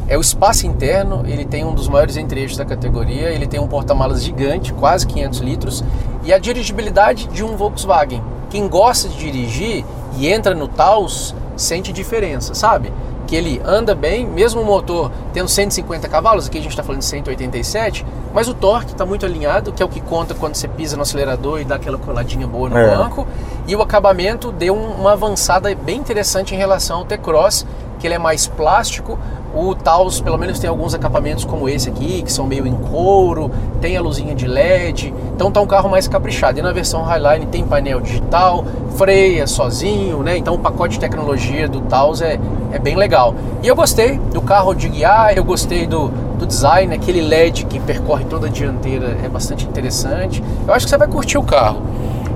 [0.09, 3.67] é o espaço interno, ele tem um dos maiores entre-eixos da categoria, ele tem um
[3.67, 5.83] porta-malas gigante, quase 500 litros,
[6.25, 8.21] e a dirigibilidade de um Volkswagen.
[8.49, 9.85] Quem gosta de dirigir
[10.17, 12.91] e entra no Taos sente diferença, sabe?
[13.27, 16.99] Que ele anda bem, mesmo o motor tendo 150 cavalos, aqui a gente está falando
[16.99, 20.67] de 187, mas o torque está muito alinhado, que é o que conta quando você
[20.67, 22.95] pisa no acelerador e dá aquela coladinha boa no É.
[22.95, 23.25] banco.
[23.67, 27.65] E o acabamento deu um- uma avançada bem interessante em relação ao T-Cross,
[28.01, 29.17] que ele é mais plástico.
[29.53, 33.51] O Taos, pelo menos, tem alguns acabamentos como esse aqui, que são meio em couro,
[33.81, 36.57] tem a luzinha de LED, então tá um carro mais caprichado.
[36.57, 40.37] E na versão Highline tem painel digital, freia sozinho, né?
[40.37, 42.39] Então o pacote de tecnologia do Taos é,
[42.71, 43.35] é bem legal.
[43.61, 46.07] E eu gostei do carro de guiar, eu gostei do,
[46.39, 50.41] do design, aquele LED que percorre toda a dianteira é bastante interessante.
[50.65, 51.81] Eu acho que você vai curtir o carro.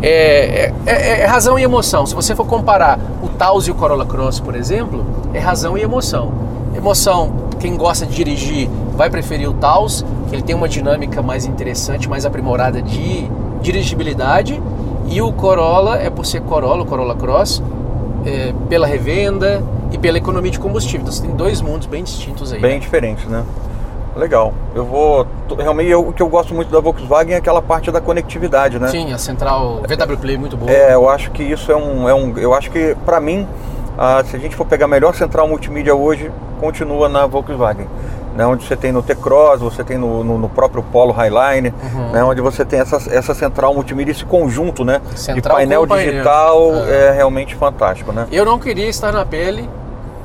[0.02, 2.06] É, é- é- é razão e emoção.
[2.06, 5.82] Se você for comparar o Taos e o Corolla Cross, por exemplo, é razão e
[5.82, 6.32] emoção.
[6.76, 11.46] Emoção, quem gosta de dirigir vai preferir o Taos, que ele tem uma dinâmica mais
[11.46, 13.30] interessante, mais aprimorada de
[13.62, 14.62] dirigibilidade.
[15.08, 17.62] E o Corolla é por ser Corolla, o Corolla Cross,
[18.26, 21.02] é, pela revenda e pela economia de combustível.
[21.02, 22.60] Então você tem dois mundos bem distintos aí.
[22.60, 23.44] Bem diferente, né?
[24.16, 24.54] Legal.
[24.74, 25.28] Eu vou.
[25.58, 28.88] Realmente, eu- o que eu gosto muito da Volkswagen é aquela parte da conectividade, né?
[28.88, 30.72] Sim, a central VW Play é muito boa.
[30.72, 32.08] É, eu acho que isso é um.
[32.08, 33.46] É um eu acho que, pra mim,
[33.98, 37.88] ah, se a gente for pegar a melhor central multimídia hoje, continua na Volkswagen.
[38.36, 42.12] Né, onde você tem no T-Cross, você tem no, no- no próprio Polo Highline, Uhum.
[42.12, 45.88] né, onde você tem essa, essa central multimídia, esse conjunto né, de Central painel com
[45.88, 46.12] painel.
[46.12, 47.12] digital é.
[47.14, 48.12] realmente fantástico.
[48.12, 48.28] Né?
[48.34, 49.70] Eu não queria estar na pele.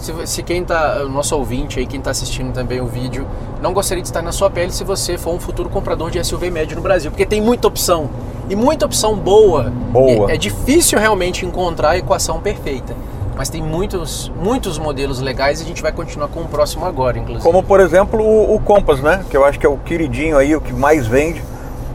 [0.00, 3.26] Se, se quem tá, o nosso ouvinte aí, quem está assistindo também o vídeo,
[3.60, 6.50] não gostaria de estar na sua pele se você for um futuro comprador de SUV
[6.50, 8.08] médio no Brasil, porque tem muita opção
[8.48, 9.70] e muita opção boa.
[9.92, 10.30] Boa.
[10.30, 12.96] E É difícil realmente encontrar a equação perfeita,
[13.36, 17.18] mas tem muitos, muitos modelos legais e a gente vai continuar com o próximo agora,
[17.18, 17.44] inclusive.
[17.44, 19.22] Como por exemplo o, o Compass, né?
[19.28, 21.44] Que eu acho que é o queridinho aí, o que mais vende.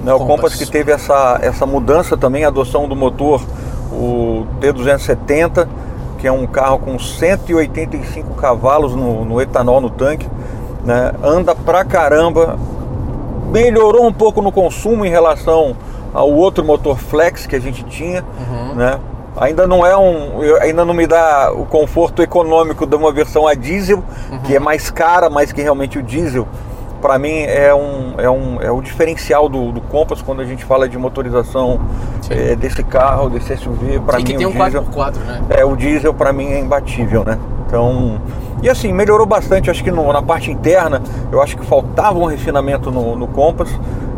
[0.04, 0.14] Né?
[0.14, 0.36] O Compass.
[0.36, 3.44] Compass que teve essa, essa mudança também, a adoção do motor,
[3.92, 5.68] o T270,
[6.18, 10.28] que é um carro com 185 cavalos no, no etanol no tanque.
[10.84, 11.12] Né?
[11.24, 12.58] Anda pra caramba.
[13.52, 15.76] Melhorou um pouco no consumo em relação
[16.14, 18.24] ao outro motor flex que a gente tinha.
[18.40, 18.76] Uhum.
[18.76, 19.00] Né?
[19.38, 20.42] Ainda não é um.
[20.62, 24.02] Ainda não me dá o conforto econômico de uma versão a diesel,
[24.46, 26.48] que é mais cara, mas que realmente o diesel,
[27.02, 30.64] para mim, é, um, é, um, é o diferencial do, do Compass quando a gente
[30.66, 31.80] fala de motorização
[32.30, 34.00] eh, desse carro, desse SUV.
[34.00, 35.42] Para mim, que tem o um diesel, 4x4, né?
[35.50, 37.38] é, o diesel para mim é imbatível, né?
[37.68, 38.20] Então,
[38.62, 42.26] e assim, melhorou bastante, acho que no- na parte interna, eu acho que faltava um
[42.26, 43.70] refinamento no, no Compass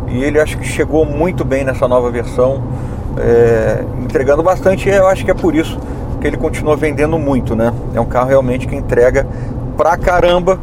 [0.08, 2.62] e ele acho que chegou muito bem nessa nova versão,
[3.18, 5.78] é, entregando bastante e eu acho que é por isso
[6.20, 7.72] que ele continua vendendo muito, né?
[7.94, 9.26] É um carro realmente que entrega
[9.76, 10.58] pra caramba,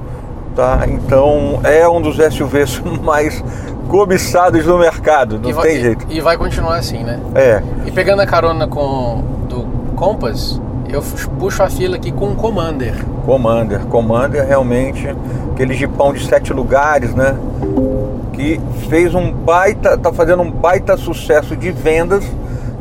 [0.55, 0.85] tá?
[0.87, 3.43] Então, é um dos SUVs mais
[3.87, 6.05] cobiçados do mercado, não e vai, tem jeito.
[6.09, 7.19] E vai continuar assim, né?
[7.35, 9.63] É, E pegando a carona com do
[9.95, 11.03] Compass, eu
[11.39, 12.95] puxo a fila aqui com o Commander.
[13.25, 13.81] Commander.
[13.85, 15.07] Commander realmente,
[15.53, 17.35] aquele jipão de sete lugares, né?
[18.33, 22.25] Que fez um baita, tá fazendo um baita sucesso de vendas,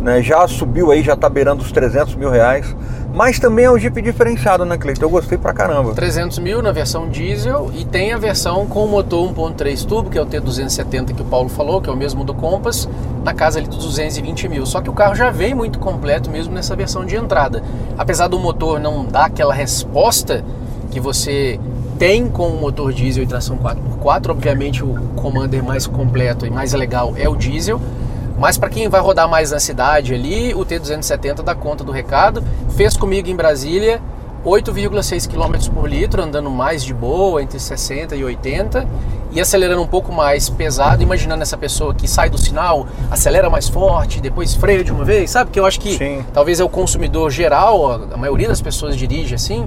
[0.04, 0.22] né?
[0.22, 2.76] Já subiu aí, já tá beirando os 300 mil reais.
[3.14, 5.06] Mas também é um Jeep diferenciado, né, Cleiton?
[5.06, 5.94] Eu gostei pra caramba.
[5.94, 10.18] 300 mil na versão diesel e tem a versão com o motor 1.3 turbo, que
[10.18, 12.88] é o T270 que o Paulo falou, que é o mesmo do Compass,
[13.24, 14.66] na casa ali dos 220 mil.
[14.66, 17.62] Só que o carro já vem muito completo mesmo nessa versão de entrada.
[17.96, 20.44] Apesar do motor não dar aquela resposta
[20.90, 21.58] que você
[21.98, 26.74] tem com o motor diesel e tração 4x4, obviamente o Commander mais completo e mais
[26.74, 27.80] legal é o diesel.
[28.38, 32.42] Mas para quem vai rodar mais na cidade ali, o T270 dá conta do recado.
[32.76, 34.00] Fez comigo em Brasília
[34.44, 38.86] 8,6 km por litro, andando mais de boa, entre 60 e 80,
[39.32, 43.68] e acelerando um pouco mais pesado, imaginando essa pessoa que sai do sinal, acelera mais
[43.68, 45.50] forte, depois freia de uma vez, sabe?
[45.50, 46.24] Que eu acho que Sim.
[46.32, 49.66] talvez é o consumidor geral, a- maioria das pessoas dirige assim.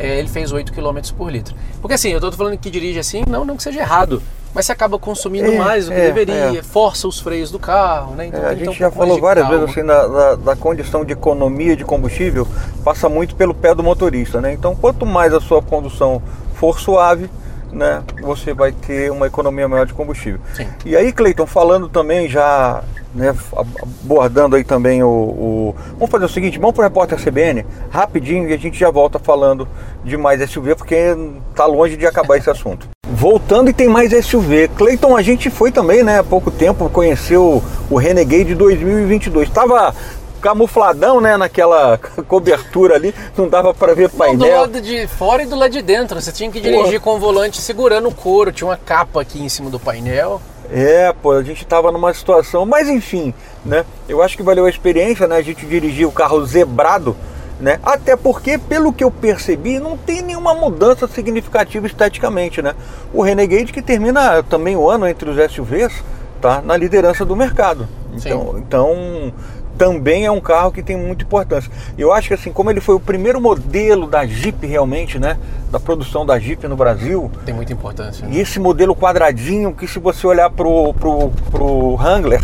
[0.00, 1.56] é, ele fez 8 km por litro.
[1.80, 4.22] Porque assim, eu tô falando que dirige assim, não, não que seja errado,
[4.58, 6.62] mas você acaba consumindo É, mais do que é, deveria, é.
[6.64, 8.26] força os freios do carro, né?
[8.26, 9.60] Então É, a gente um já falou várias calma.
[9.60, 12.44] vezes assim da, da, da condição de economia de combustível
[12.82, 14.52] passa muito pelo pé do motorista, né?
[14.52, 16.20] Então quanto mais a sua condução
[16.54, 17.30] for suave,
[17.72, 20.40] né, você vai ter uma economia maior de combustível.
[20.54, 20.66] Sim.
[20.84, 22.82] E aí, Cleiton, falando também já,
[23.14, 27.64] né, abordando aí também o, o- vamos fazer o seguinte, vamos para o repórter CBN
[27.90, 29.68] rapidinho e a gente já volta falando
[30.02, 31.14] de mais SUV porque
[31.54, 32.88] tá longe de acabar esse assunto.
[33.18, 34.68] Voltando e tem mais SUV.
[34.76, 39.48] Cleiton, a gente foi também, né, há pouco tempo, conheceu o Renegade 2022.
[39.48, 39.92] Estava
[40.40, 44.60] camufladão, né, naquela cobertura ali, não dava para ver Não, do painel.
[44.60, 46.20] lado de fora e do lado de dentro.
[46.20, 49.48] Você tinha que dirigir com o volante segurando o couro, tinha uma capa aqui em
[49.48, 50.40] cima do painel.
[50.70, 53.84] É, pô, a gente tava numa situação, mas enfim, né?
[54.08, 55.38] Eu acho que valeu a experiência, né?
[55.38, 57.16] A gente dirigir o carro zebrado,
[57.60, 57.78] né?
[57.82, 62.74] Até porque, pelo que eu percebi, não tem nenhuma mudança significativa esteticamente, né?
[63.12, 65.92] O Renegade que termina também o ano entre os SUVs,
[66.40, 66.62] tá?
[66.62, 67.88] Na liderança do mercado.
[68.14, 69.32] Então, então
[69.76, 71.70] também é um carro que tem muita importância.
[71.96, 75.38] Eu acho que assim, como ele foi o primeiro modelo da Jeep realmente, né?
[75.70, 78.26] Da produção da Jeep no Brasil, Tem muita importância.
[78.28, 82.40] e esse modelo quadradinho, que se você olhar pro, pro, pro Wrangler,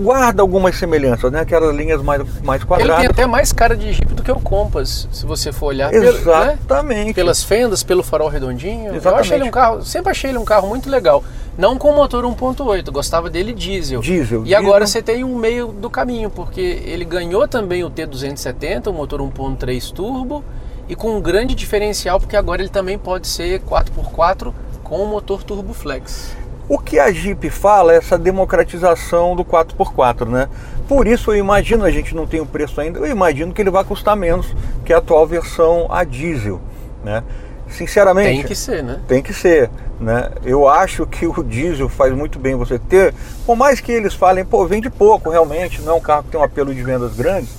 [0.00, 1.40] guarda algumas semelhanças, né?
[1.40, 2.96] Aquelas linhas mais, mais Ele quadradas.
[3.02, 5.98] tem até mais cara de Jeep do que o Compass, se você for olhar né?
[5.98, 7.14] Exatamente.
[7.14, 8.88] pelas fendas, pelo farol redondinho.
[8.88, 9.20] Eu Exatamente.
[9.26, 11.22] achei ele um carro, sempre achei ele um carro muito legal.
[11.58, 14.00] Não com motor 1.8, gostava dele diesel.
[14.00, 15.00] Diesel, E agora diesel.
[15.00, 19.92] você tem um meio do caminho, porque ele ganhou também o T270, o motor 1.3
[19.92, 20.42] turbo,
[20.88, 25.42] e com um grande diferencial, porque agora ele também pode ser 4x4 com o motor
[25.42, 26.34] turbo flex.
[26.70, 30.48] O que a Jeep fala é essa democratização do 4x4, né?
[30.86, 33.72] Por isso eu imagino, a gente não tem o preço ainda, eu imagino que ele
[33.72, 34.54] vai custar menos
[34.84, 36.60] que a atual versão a diesel,
[37.02, 37.24] né?
[37.68, 39.00] Sinceramente, Tem que ser, né?
[39.08, 39.68] Tem que ser,
[40.00, 40.30] né?
[40.44, 43.12] Eu acho que o diesel faz muito bem você ter,
[43.44, 46.40] por mais que eles falem, pô, vende pouco realmente, não é um carro que tem
[46.40, 47.50] um apelo de vendas grandes,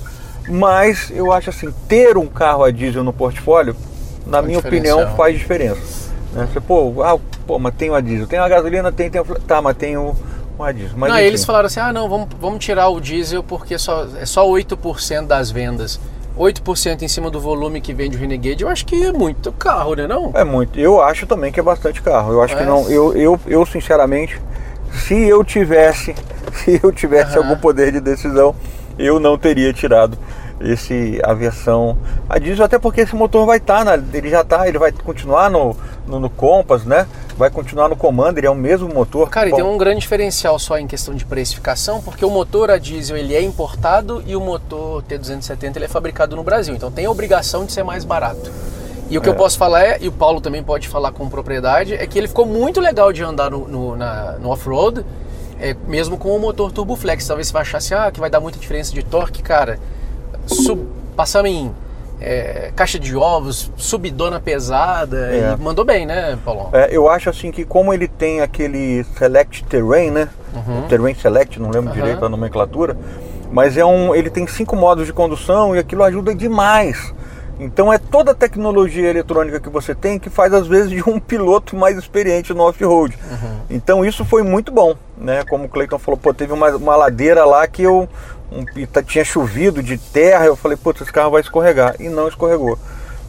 [0.48, 3.76] mas eu acho assim, ter um carro a diesel no portfólio,
[4.26, 6.01] na minha opinião, faz diferença.
[6.32, 6.48] Né?
[6.52, 9.60] Você, pô, ah, pô, mas tem o diesel, tem a gasolina, tem, tem o, tá,
[9.60, 10.16] mas tem o, o.
[10.58, 11.26] Mas, não, enfim.
[11.26, 15.26] eles falaram assim: ah, não, vamos, vamos tirar o diesel porque só, é só 8%
[15.26, 16.00] das vendas.
[16.38, 19.94] 8% em cima do volume que vende o Renegade, eu acho que é muito carro,
[19.94, 20.06] né?
[20.06, 20.30] Não?
[20.34, 20.80] É muito.
[20.80, 22.32] Eu acho também que é bastante carro.
[22.32, 22.66] Eu acho que É.
[22.66, 22.90] não.
[22.90, 24.40] Eu, eu, eu sinceramente,
[24.90, 26.14] se eu tivesse,
[26.64, 28.54] se eu tivesse algum poder de decisão,
[28.98, 30.16] eu não teria tirado
[30.64, 31.96] esse a versão
[32.28, 35.50] a diesel, até porque esse motor vai estar, na, ele já está, ele vai continuar
[35.50, 37.06] no, no, no Compass, né?
[37.36, 39.28] Vai continuar no Commander, é o mesmo motor.
[39.30, 42.70] Cara, e Bom, tem um grande diferencial só em questão de precificação, porque o motor
[42.70, 46.90] a diesel ele é importado e o motor T270 ele é fabricado no Brasil, então
[46.90, 48.50] tem a obrigação de ser mais barato.
[49.12, 51.92] E o que eu posso falar é, e o Paulo também pode falar com propriedade,
[51.92, 55.04] é que ele ficou muito legal de andar no, no, no off-road,
[55.60, 57.26] é, mesmo com o motor Turbo Flex.
[57.26, 59.78] Talvez você vai achar assim, ah, que vai dar muita diferença de torque, cara.
[60.46, 61.70] Sub, passamos em
[62.20, 65.56] é, caixa de ovos, subidona pesada, É.
[65.58, 66.68] e mandou bem, né, Paulo?
[66.72, 70.28] É, eu acho assim que como ele tem aquele Select Terrain, né?
[70.54, 70.82] Uhum.
[70.88, 72.00] Terrain Select, não lembro Aham.
[72.00, 72.96] direito a nomenclatura,
[73.50, 77.12] mas é um, ele tem cinco modos de condução e aquilo ajuda demais.
[77.58, 81.20] Então é toda a tecnologia eletrônica que você tem que faz às vezes de um
[81.20, 83.16] piloto mais experiente no off-road.
[83.30, 83.56] Uhum.
[83.70, 85.44] Então isso foi muito bom, né?
[85.48, 88.08] Como o Cleiton falou, pô, teve uma, uma ladeira lá que eu
[88.58, 92.08] um, e tá- tinha chovido de terra, eu falei, putz, esse carro vai escorregar e
[92.08, 92.78] não escorregou.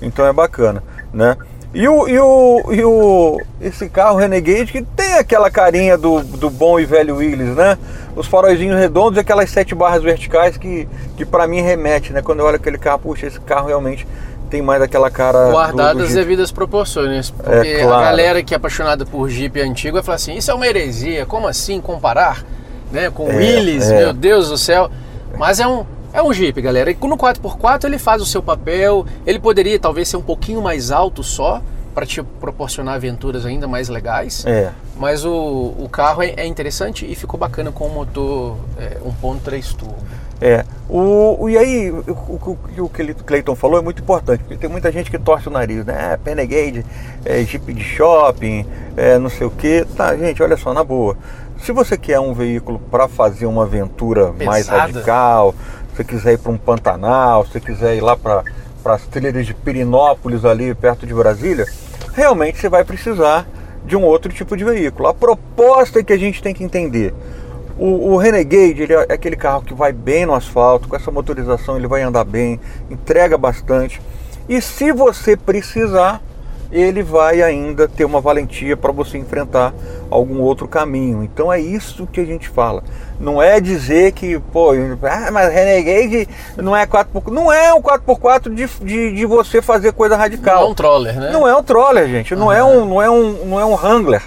[0.01, 0.83] Então é bacana,
[1.13, 1.37] né?
[1.73, 6.47] E o, e o, e o esse carro Renegade que tem aquela carinha do, do
[6.49, 7.77] bom e velho Willys, né?
[8.15, 12.21] Os faróizinhos redondos e aquelas sete barras verticais que, que para mim remete, né?
[12.21, 14.05] Quando eu olho aquele carro, puxa, esse carro realmente
[14.51, 15.49] tem mais aquela cara.
[15.71, 17.31] do- do as devidas proporções.
[17.31, 17.93] Porque É, claro.
[17.95, 21.25] a galera que é apaixonada por Jeep antigo vai falar assim: isso é uma heresia,
[21.25, 22.45] como assim comparar
[22.91, 23.89] né, com É, Willys?
[23.89, 23.97] é.
[23.97, 24.91] Meu Deus do céu.
[25.37, 26.91] Mas é um, é um Jeep, galera.
[26.91, 29.05] E no 4x4 ele faz o seu papel.
[29.25, 31.61] Ele poderia talvez ser um pouquinho mais alto só,
[31.93, 34.43] para te proporcionar aventuras ainda mais legais.
[34.45, 34.71] É.
[34.97, 39.75] Mas o, o carro é, é interessante e ficou bacana com o motor é, 1.3
[39.75, 39.95] turbo.
[40.41, 40.65] É.
[40.89, 44.57] O, o- e aí, o, o, o que o Cleiton falou é muito importante, porque
[44.57, 46.17] tem muita gente que torce o nariz, né?
[46.25, 46.85] É, Renegade,
[47.23, 48.65] é Jeep de shopping,
[48.97, 49.85] é não sei o que.
[49.95, 51.15] Tá, gente, olha só, na boa.
[51.63, 54.81] Se você quer um veículo para fazer uma aventura mais Pesada.
[54.81, 55.55] radical,
[55.91, 58.43] se você quiser ir para um Pantanal, se você quiser ir lá para
[58.83, 61.65] as trilhas de Pirinópolis, ali perto de Brasília,
[62.13, 63.47] realmente você vai precisar
[63.85, 65.07] de um outro tipo de veículo.
[65.07, 67.13] A proposta é que a gente tem que entender.
[67.77, 71.77] O, o Renegade ele é aquele carro que vai bem no asfalto, com essa motorização
[71.77, 72.59] ele vai andar bem,
[72.91, 74.01] entrega bastante.
[74.49, 76.21] E se você precisar,
[76.73, 79.73] ele vai ainda ter uma valentia para você enfrentar
[80.09, 81.23] algum outro caminho.
[81.23, 82.83] Então é isso que a gente fala.
[83.19, 84.71] Não é dizer que, pô,
[85.03, 87.31] ah, mas Renegade não é 4x4.
[87.31, 90.61] Não é um 4x4 de, de, de você fazer coisa radical.
[90.61, 91.29] Não é um troller, né?
[91.31, 92.35] Não é um troller, gente.
[92.35, 92.51] Não, uhum.
[92.51, 94.23] é, um, não, é, um, não é um Wrangler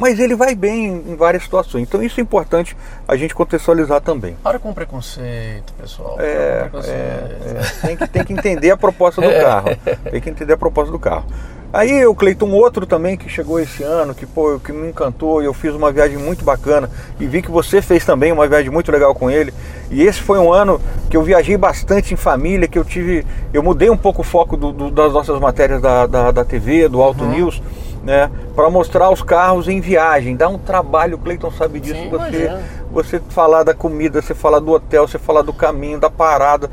[0.00, 1.82] mas ele vai bem em várias situações.
[1.82, 4.34] Então isso é importante a gente contextualizar também.
[4.42, 6.16] Para com preconceito, pessoal.
[6.18, 6.96] É, preconceito.
[6.96, 7.86] é, é.
[7.86, 9.68] Tem, que, tem que entender a proposta do carro.
[10.10, 11.26] Tem que entender a proposta do carro.
[11.72, 15.44] Aí o Cleiton, outro também que chegou esse ano, que, pô, que me encantou, e
[15.44, 18.90] eu fiz uma viagem muito bacana, e vi que você fez também uma viagem muito
[18.90, 19.54] legal com ele.
[19.88, 23.24] E esse foi um ano que eu viajei bastante em família, que eu tive.
[23.52, 26.88] Eu mudei um pouco o foco do, do, das nossas matérias da, da, da TV,
[26.88, 27.30] do Alto uhum.
[27.30, 27.62] News,
[28.02, 28.30] né?
[28.54, 30.36] Para mostrar os carros em viagem.
[30.36, 32.00] Dá um trabalho, o Cleiton sabe disso.
[32.00, 32.58] Sim, você,
[32.90, 36.70] você falar da comida, você falar do hotel, você falar do caminho, da parada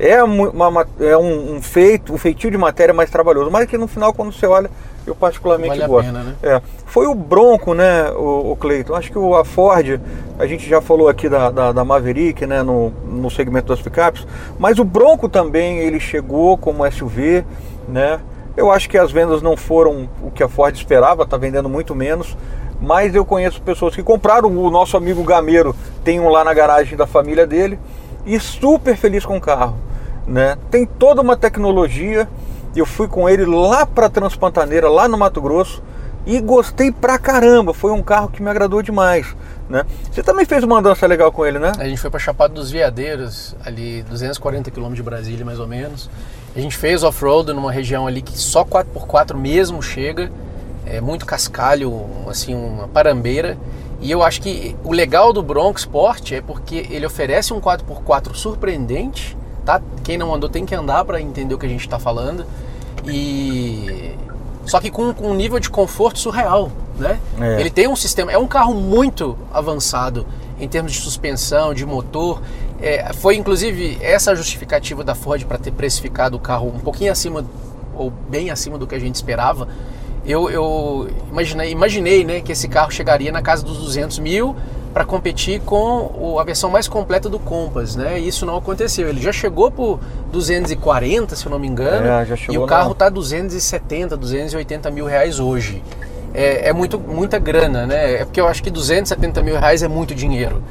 [0.00, 3.86] é, uma, é um, um, feito, um feitio de matéria mais trabalhoso, mas que no
[3.86, 4.70] final, quando você olha,
[5.06, 6.06] eu particularmente vale gosto.
[6.06, 6.34] Pena, né?
[6.42, 6.62] é.
[6.86, 8.94] Foi o Bronco, né, o, o Cleiton?
[8.94, 10.00] Acho que o, a Ford,
[10.38, 14.26] a gente já falou aqui da, da, da, Maverick, né, no, no segmento das picapes,
[14.58, 17.44] mas o Bronco também, ele chegou como SUV,
[17.86, 18.20] né?
[18.56, 21.94] Eu acho que as vendas não foram o que a Ford esperava, está vendendo muito
[21.94, 22.36] menos,
[22.80, 26.96] mas eu conheço pessoas que compraram, o nosso amigo Gameiro tem um lá na garagem
[26.96, 27.78] da família dele,
[28.26, 29.76] e super feliz com o carro
[30.30, 30.56] né?
[30.70, 32.28] Tem toda uma tecnologia.
[32.74, 35.82] Eu fui com ele lá para Transpantaneira, lá no Mato Grosso,
[36.24, 37.74] e gostei pra caramba.
[37.74, 39.34] Foi um carro que me agradou demais,
[39.68, 39.84] né?
[40.10, 41.72] Você também fez uma andança legal com ele, né?
[41.78, 46.08] A gente foi para Chapada dos Veadeiros, ali 240 km de Brasília, mais ou menos.
[46.54, 50.30] A gente fez off-road numa região ali que só 4x4 mesmo chega.
[50.84, 53.56] É muito cascalho, assim, uma parambeira.
[54.00, 58.34] E eu acho que o legal do Bronco Sport é porque ele oferece um 4x4
[58.34, 59.80] surpreendente tá?
[60.02, 62.44] Quem não andou tem que andar para entender o que a gente está falando.
[63.06, 64.14] E
[64.66, 67.18] só que com, com, um nível de conforto surreal, né?
[67.40, 67.60] É.
[67.60, 70.26] Ele tem um sistema, é um carro muito avançado
[70.58, 72.42] em termos de suspensão, de motor.
[72.82, 77.44] É, foi inclusive essa justificativa da Ford para ter precificado o carro um pouquinho acima
[77.94, 79.68] ou bem acima do que a gente esperava.
[80.24, 84.56] Eu, eu imaginei, imaginei né, que esse carro chegaria na casa dos 200 mil
[84.92, 88.18] para competir com a versão mais completa do Compass, né?
[88.18, 89.08] E isso não aconteceu.
[89.08, 90.00] Ele já chegou por
[90.32, 95.38] 240, se eu não me engano, é, e o carro está 270, 280 mil reais
[95.38, 95.82] hoje.
[96.34, 98.14] É, é, muito, muita grana, né?
[98.14, 100.62] É porque eu acho que 270 mil reais é muito dinheiro.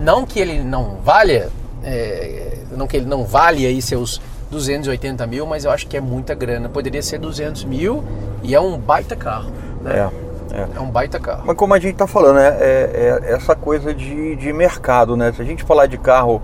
[0.00, 1.50] Não que ele não valha,
[1.84, 6.00] é, não que ele não vale aí seus 280 mil, mas eu acho que é
[6.00, 6.70] muita grana.
[6.70, 8.02] Poderia ser 200 mil
[8.42, 9.52] e é um baita carro.
[9.82, 10.10] Né?
[10.16, 10.30] É.
[10.52, 10.66] É.
[10.74, 11.42] é um baita carro.
[11.44, 15.32] Mas como a gente está falando, né, é, é, essa coisa de, de mercado, né?
[15.32, 16.42] Se a gente falar de carro,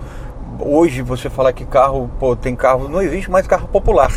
[0.59, 4.11] hoje você falar que carro, pô, tem carro, não existe mais carro popular,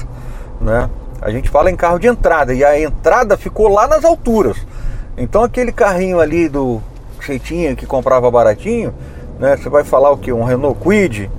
[0.61, 0.89] né?
[1.21, 4.57] A gente fala em carro de entrada e a entrada ficou lá nas alturas.
[5.17, 6.81] Então aquele carrinho ali do
[7.19, 8.95] que você tinha que comprava baratinho,
[9.41, 9.57] né?
[9.57, 10.31] Você vai falar o que?
[10.33, 11.31] Um Renault Quid,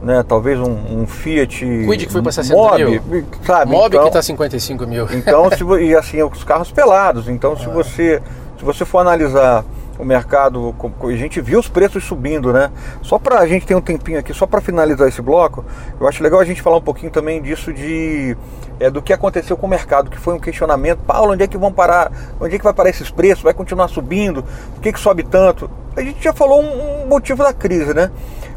[0.00, 0.24] né?
[0.26, 3.24] Talvez um, um Fiat Quid que foi para 60 Mob, mil.
[3.44, 3.70] sabe?
[3.72, 5.06] Mob então, que tá 55 mil.
[5.12, 7.28] Então, se, e assim, os carros pelados.
[7.28, 7.70] Então, se ah.
[7.70, 8.22] você
[8.56, 9.64] se você for analisar
[9.98, 12.70] o mercado, a gente viu os preços subindo, né?
[13.02, 15.64] Só para a gente ter um tempinho aqui, só para finalizar esse bloco,
[15.98, 18.36] eu acho legal a gente falar um pouquinho também disso de
[18.78, 21.00] é, do que aconteceu com o mercado, que foi um questionamento.
[21.06, 22.12] Paulo, onde é que vão parar?
[22.38, 23.42] Onde é que vai parar esses preços?
[23.42, 24.42] Vai continuar subindo?
[24.74, 25.70] Por que, que sobe tanto?
[25.96, 28.10] A gente já falou um, motivo da crise, né?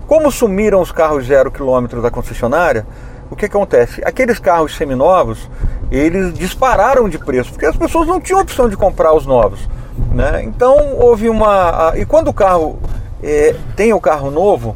[0.07, 2.85] Como sumiram os carros zero quilômetro da concessionária,
[3.31, 4.01] o que acontece?
[4.05, 5.49] Aqueles carros seminovos,
[5.89, 9.67] eles dispararam de preço, porque as pessoas não tinham opção de comprar os novos.
[10.13, 10.43] Né?
[10.43, 11.93] Então houve uma.
[11.95, 12.77] E quando o carro
[13.23, 14.75] é, tem o carro novo,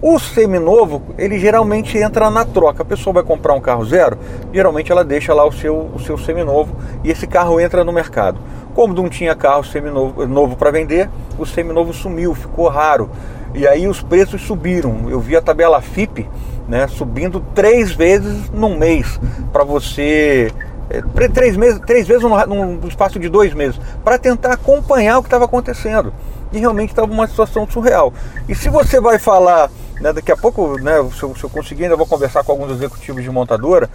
[0.00, 2.82] o seminovo, ele geralmente entra na troca.
[2.82, 4.18] A pessoa vai comprar um carro zero,
[4.52, 8.38] geralmente ela deixa lá o seu, o seu seminovo e esse carro entra no mercado.
[8.74, 11.08] Como não tinha carro seminovo novo para vender,
[11.38, 13.10] o seminovo sumiu, ficou raro.
[13.54, 15.10] E aí os preços subiram.
[15.10, 16.26] Eu vi a tabela FIP
[16.66, 19.20] né, subindo três vezes num mês
[19.52, 20.50] para você.
[20.90, 25.22] É, três, meses, três vezes num, num espaço de dois meses, para tentar acompanhar o
[25.22, 26.12] que estava acontecendo.
[26.52, 28.12] E realmente estava uma situação surreal.
[28.48, 29.70] E se você vai falar,
[30.00, 32.72] né, daqui a pouco, né, se eu, se eu conseguir, ainda vou conversar com alguns
[32.72, 33.88] executivos de montadora,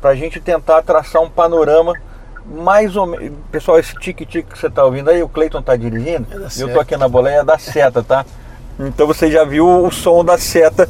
[0.00, 1.94] para a gente tentar traçar um panorama
[2.50, 3.32] mais ou menos.
[3.50, 6.80] Pessoal, esse tique-tique que você está ouvindo aí, o Cleiton está dirigindo, é eu estou
[6.80, 8.24] aqui na boleia da seta, tá?
[8.78, 10.88] Então você já viu o som da seta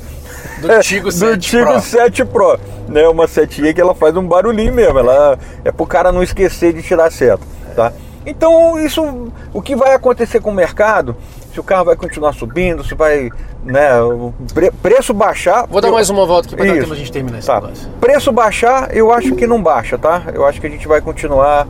[0.60, 1.80] do Tigo 7 do Tigo Pro.
[1.80, 2.60] 7 Pro.
[2.88, 3.08] Né?
[3.08, 4.98] Uma setinha que ela faz um barulhinho mesmo.
[4.98, 7.42] Ela é pro cara não esquecer de tirar a seta.
[7.74, 7.92] Tá?
[8.24, 11.16] Então isso, o que vai acontecer com o mercado
[11.52, 13.30] se o carro vai continuar subindo, se vai,
[13.64, 15.66] né, o pre- preço baixar.
[15.66, 16.80] Vou dar mais uma volta aqui para dar Isso.
[16.82, 17.60] tempo a gente terminar esse Tá.
[17.60, 17.88] negócio.
[18.00, 20.24] Preço baixar, eu acho que não baixa, tá?
[20.32, 21.66] Eu acho que a gente vai continuar.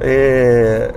[0.00, 0.92] é,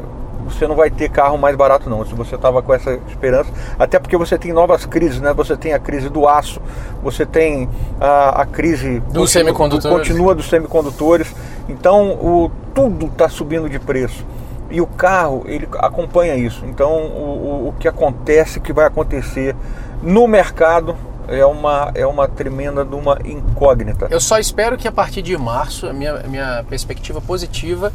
[0.46, 2.06] Você não vai ter carro mais barato, não.
[2.06, 5.34] Se você estava com essa esperança, até porque você tem novas crises, né?
[5.34, 6.62] Você tem a crise do aço,
[7.04, 7.68] você tem
[8.00, 9.98] a, a crise Dos semicondutores.
[9.98, 11.36] continua dos semicondutores.
[11.68, 14.24] Então, o, tudo está subindo de preço.
[14.70, 16.66] E o carro, ele acompanha isso.
[16.66, 19.56] Então, o, o, que acontece, que vai acontecer
[20.02, 20.96] no mercado
[21.28, 24.08] é uma, é uma tremenda de uma incógnita.
[24.10, 27.92] Eu só espero que a partir de março, a minha, a minha perspectiva positiva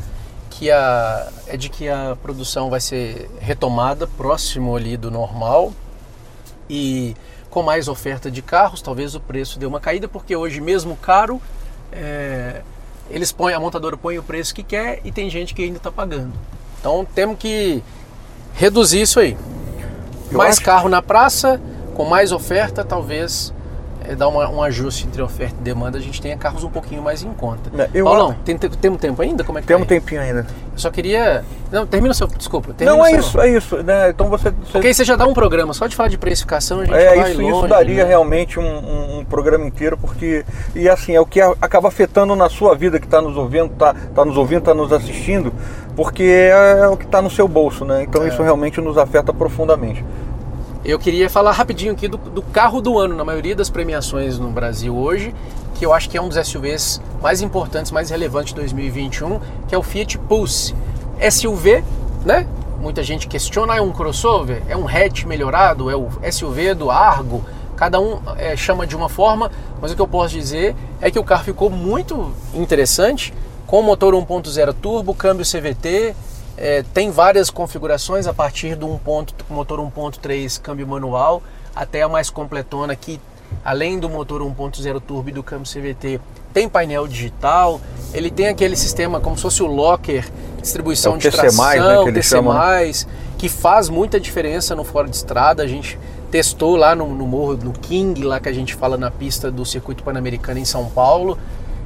[0.50, 5.72] que a, é de que a produção vai ser retomada próximo ali do normal
[6.68, 7.16] e
[7.50, 11.40] com mais oferta de carros, talvez o preço dê uma caída, porque hoje mesmo caro,
[11.92, 12.62] é,
[13.10, 15.92] eles põem, a montadora põe o preço que quer e tem gente que ainda está
[15.92, 16.32] pagando.
[16.82, 17.80] Então temos que
[18.54, 19.36] reduzir isso aí.
[20.32, 21.60] Eu mais acho- carro na praça,
[21.94, 23.54] com mais oferta, talvez
[24.08, 27.02] é, dar uma- um ajuste entre oferta e demanda, a gente tenha carros um pouquinho
[27.02, 27.70] mais em conta.
[27.82, 29.42] É, eu Paulão, tem, te- temos tempo ainda?
[29.44, 30.00] Como é que Temos um tá aí?
[30.00, 30.40] tempinho ainda.
[30.72, 31.44] Eu só queria.
[31.70, 32.26] Não, termina o seu.
[32.26, 32.74] Desculpa.
[32.84, 33.82] Não, é isso, é isso.
[33.82, 34.10] Né?
[34.10, 34.50] Então você.
[34.50, 36.94] você- Porque aí você já dá um programa só de falar de precificação, a gente
[36.94, 38.08] É, vai isso, longe, isso daria né?
[38.08, 40.44] realmente um, um- um programa inteiro, porque.
[40.74, 43.94] E assim, é o que acaba afetando na sua vida que está nos ouvindo, está
[44.14, 45.52] tá nos ouvindo, está nos assistindo,
[45.94, 48.02] porque é o que está no seu bolso, né?
[48.02, 48.28] Então É.
[48.28, 50.04] isso realmente nos afeta profundamente.
[50.84, 54.50] Eu queria falar rapidinho aqui do, do carro do ano na maioria das premiações no
[54.50, 55.32] Brasil hoje,
[55.76, 59.76] que eu acho que é um dos SUVs mais importantes, mais relevantes de 2021, que
[59.76, 60.74] é o Fiat Pulse.
[61.30, 61.84] SUV,
[62.24, 62.48] né?
[62.80, 64.60] Muita gente questiona, é um crossover?
[64.68, 65.88] É um hatch melhorado?
[65.88, 67.44] É o SUV do Argo?
[67.76, 71.18] Cada um é, chama de uma forma, mas o que eu posso dizer é que
[71.18, 73.32] o carro ficou muito interessante,
[73.68, 76.12] com motor 1.0 turbo, câmbio CVT,
[76.62, 78.98] é, tem várias configurações a partir do 1.
[78.98, 81.42] ponto- motor 1.3 câmbio manual
[81.74, 83.20] até a mais completona que
[83.64, 86.20] além do motor 1.0 turbo e do câmbio CVT
[86.54, 87.80] tem painel digital,
[88.14, 90.24] ele tem aquele sistema como se fosse o locker,
[90.60, 92.52] distribuição É o de tração, né, que TC+, chamam,
[93.38, 95.62] que faz muita diferença no fora de estrada.
[95.62, 95.98] A gente
[96.30, 99.64] testou lá no, no morro, no King, lá que a gente fala na pista do
[99.64, 101.38] circuito pan-americano em São Paulo.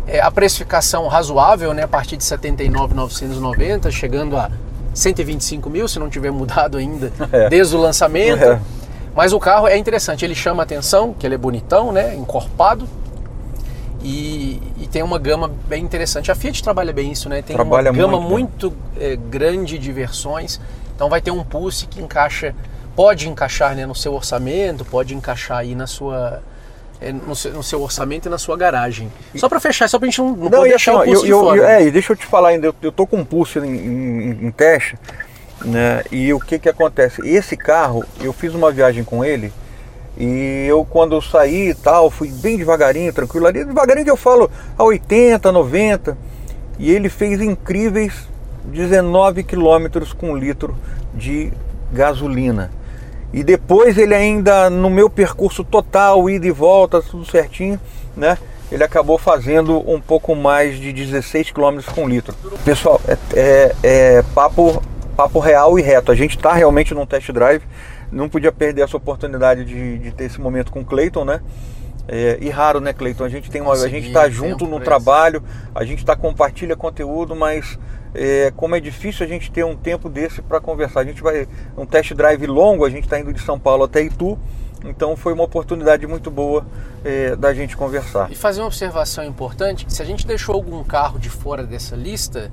[0.07, 4.51] É, a precificação razoável, né, a partir de 79.990, chegando a
[4.95, 7.49] 125 mil, se não tiver mudado ainda, É.
[7.49, 8.43] desde o lançamento.
[8.45, 8.61] É.
[9.15, 12.87] Mas o carro é interessante, ele chama atenção, que ele é bonitão, né, encorpado.
[14.03, 16.31] E, e tem uma gama bem interessante.
[16.31, 17.43] A Fiat trabalha bem isso, né?
[17.43, 20.61] Tem Trabalha uma gama muito muito, é, grande de versões.
[20.95, 22.55] Então vai ter um Pulse que encaixa,
[22.95, 26.41] pode encaixar né, no seu orçamento, pode encaixar aí na sua,
[27.13, 29.13] no, seu, no seu orçamento e na sua garagem.
[29.35, 31.21] Só para fechar, só para a gente não, não, Não, assim, deixar ó, o Pulse
[31.21, 31.57] eu, de eu- fora.
[31.59, 33.69] eu- é, e deixa eu te falar ainda, eu, eu tô com um pulso em,
[33.77, 34.97] em- em teste,
[35.65, 36.03] né?
[36.11, 37.21] E o que que acontece?
[37.27, 39.53] Esse carro, eu fiz uma viagem com ele
[40.19, 44.17] e eu quando eu saí e tal, fui bem devagarinho, tranquilo ali, devagarinho que eu
[44.17, 46.17] falo a 80, 90,
[46.79, 48.13] e ele fez incríveis
[48.65, 50.77] 19 quilômetros com litro
[51.15, 51.53] de
[51.93, 52.71] gasolina.
[53.33, 57.79] E depois ele ainda, no meu percurso total, ida e volta, tudo certinho,
[58.17, 58.39] né?
[58.71, 62.35] Ele acabou fazendo um pouco mais de 16 km com litro.
[62.65, 64.83] Pessoal, é, é- é papo,
[65.17, 66.11] papo real e reto.
[66.11, 67.63] A gente está realmente num test drive.
[68.11, 71.41] Não podia perder essa oportunidade de, de ter esse momento com o Clayton, né?
[72.09, 73.25] É, e raro, né, Cleiton?
[73.25, 75.43] A gente tem uma, a gente está junto no trabalho,
[75.75, 77.77] a gente está compartilha conteúdo, mas
[78.15, 81.01] é, como é difícil a gente ter um tempo desse para conversar.
[81.01, 81.47] A gente vai
[81.77, 84.39] um test drive longo, a gente está indo de São Paulo até Itu,
[84.85, 86.67] então foi uma oportunidade muito boa
[87.05, 88.31] é, da gente conversar.
[88.31, 92.51] E fazer uma observação importante, se a gente deixou algum carro de fora dessa lista,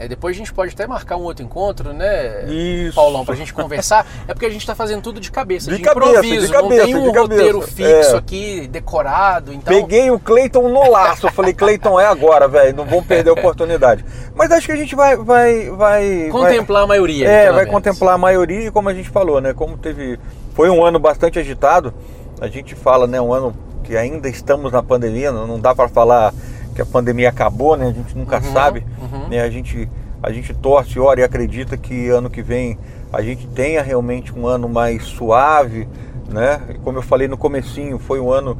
[0.00, 2.94] é, depois a gente pode até marcar um outro encontro, né, Isso.
[2.94, 4.06] Paulão, pra gente conversar.
[4.26, 6.62] É porque a gente tá fazendo tudo de cabeça, De de, cabeça, improviso, de não
[6.62, 7.20] cabeça, tem um de cabeça.
[7.20, 8.18] roteiro fixo É.
[8.18, 9.74] aqui, decorado, então...
[9.74, 11.26] Peguei o Cleiton no laço.
[11.26, 12.76] Eu falei, Cleiton, é agora, velho.
[12.76, 14.04] Não vamos perder a oportunidade.
[14.34, 15.16] Mas acho que a gente vai.
[15.16, 17.28] vai, vai Contemplar a maioria.
[17.28, 17.70] É, vai menos.
[17.70, 19.52] contemplar a maioria e como a gente falou, né?
[19.52, 20.18] Como teve.
[20.54, 21.92] Foi um ano bastante agitado.
[22.40, 23.20] A gente fala, né?
[23.20, 25.32] Um ano que ainda estamos na pandemia.
[25.32, 26.32] Não não dá para falar
[26.78, 27.88] que a pandemia acabou, né?
[27.88, 28.86] A gente nunca Uhum, sabe.
[29.00, 29.28] uhum.
[29.28, 29.40] Né?
[29.40, 29.90] A, gente,
[30.22, 32.78] a gente torce, ora e acredita que ano que vem
[33.12, 35.88] a gente tenha realmente um ano mais suave,
[36.28, 36.60] né?
[36.68, 38.56] E Como eu falei no comecinho, foi um ano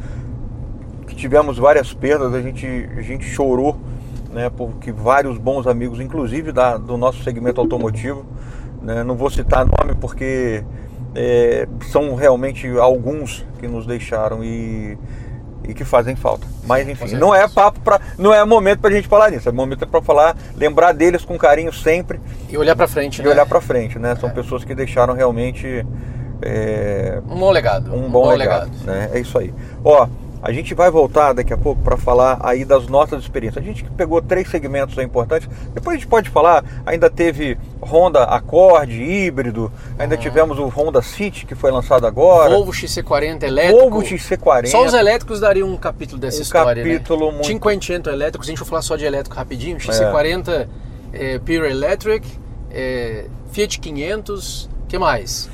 [1.06, 2.66] que tivemos várias perdas, a gente,
[2.96, 3.76] a gente chorou,
[4.32, 8.24] né, porque vários bons amigos, inclusive da, do nosso segmento automotivo,
[8.82, 10.64] né, não vou citar nome porque
[11.14, 14.98] é, são realmente alguns que nos deixaram e,
[15.66, 16.46] e que fazem falta.
[16.64, 19.52] Mas enfim, não é papo para, não é momento para a gente falar nisso, é
[19.52, 23.30] momento para falar, lembrar deles com carinho sempre E olhar pra frente, e né?
[23.30, 24.14] olhar para frente, né?
[24.16, 24.32] São É.
[24.32, 25.84] pessoas que deixaram realmente
[26.40, 27.92] é, Um bom legado.
[27.94, 29.10] um bom, legado, né?
[29.12, 29.52] É isso aí.
[29.84, 30.06] Ó,
[30.42, 33.62] a gente vai voltar daqui a pouco para falar aí das nossas experiências.
[33.62, 35.48] A gente pegou três segmentos importantes.
[35.74, 41.44] Depois a gente pode falar, ainda teve Honda Accord híbrido, ainda tivemos o Honda City
[41.46, 42.50] que foi lançado agora.
[42.50, 43.80] Volvo XC40 elétrico.
[43.80, 44.66] Volvo XC40.
[44.68, 47.38] Só os elétricos dariam um capítulo dessa Um história, capítulo né?
[47.44, 49.78] muito- 500 elétricos, a gente vai falar só de elétrico rapidinho.
[49.78, 50.68] XC40
[51.12, 52.26] é, Pure Electric,
[52.70, 55.48] é, Fiat 500, que mais?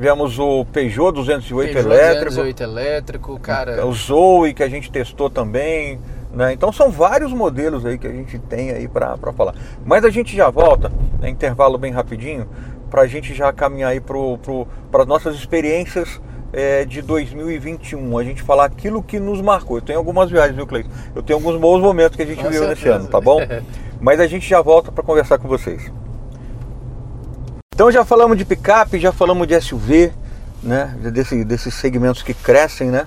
[0.00, 2.24] Tivemos o Peugeot 208 Peugeot elétrico.
[2.30, 3.86] 208 elétrico, cara.
[3.86, 6.00] o Zoe que a gente testou também,
[6.32, 6.54] né?
[6.54, 9.54] Então são vários modelos aí que a gente tem aí para falar.
[9.84, 10.90] Mas a gente já volta,
[11.20, 12.48] né, intervalo bem rapidinho,
[12.88, 16.18] para a gente já caminhar aí para as nossas experiências
[16.50, 18.16] é, de 2021.
[18.16, 19.76] A gente falar aquilo que nos marcou.
[19.76, 20.88] Eu tenho algumas viagens, viu, Cleiton?
[21.14, 23.04] Eu tenho alguns bons momentos que a gente Com viu nesse certeza.
[23.04, 23.38] ano, tá bom?
[24.00, 25.92] Mas a gente já volta para conversar com vocês.
[27.72, 30.12] Então já falamos de picape, já falamos de SUV,
[30.62, 30.92] né?
[31.12, 33.06] Desse, desses segmentos que crescem, né?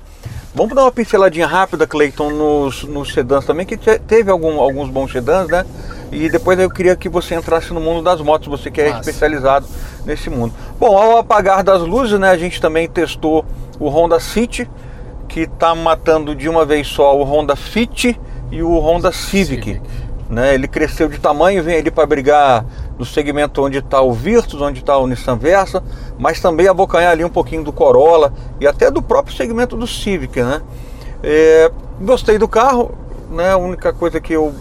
[0.56, 4.90] Vamos dar uma pinceladinha rápida, Cleiton, nos, nos sedãs também, que te- teve algum- alguns
[4.90, 5.66] bons sedãs, né?
[6.14, 9.02] E depois eu queria que você entrasse no mundo das motos, você que é Massa.
[9.02, 9.68] especializado
[10.06, 10.54] nesse mundo.
[10.80, 13.46] Bom, ao apagar das luzes, né, a gente também testou
[13.80, 14.70] o Honda City,
[15.28, 18.18] que está matando de uma vez só o Honda Fit
[18.50, 19.64] e o Honda Civic.
[19.74, 19.82] Civic.
[20.30, 20.54] Né?
[20.56, 22.66] Ele cresceu de tamanho, vem ali para brigar
[22.98, 25.84] no segmento onde está o Virtus, onde está o Nissan Versa,
[26.18, 30.42] mas também abocanhar ali um pouquinho do Corolla e até do próprio segmento do Civic,
[30.42, 30.62] né?
[31.24, 31.72] É,
[32.02, 32.94] gostei do carro,
[33.30, 33.52] né?
[33.52, 34.54] A única coisa que eu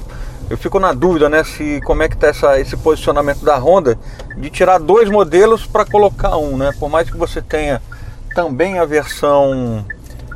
[0.50, 3.98] eu fico na dúvida, né, se como é que tá essa, esse posicionamento da Honda
[4.36, 6.72] de tirar dois modelos para colocar um, né?
[6.78, 7.80] Por mais que você tenha
[8.34, 9.82] também a versão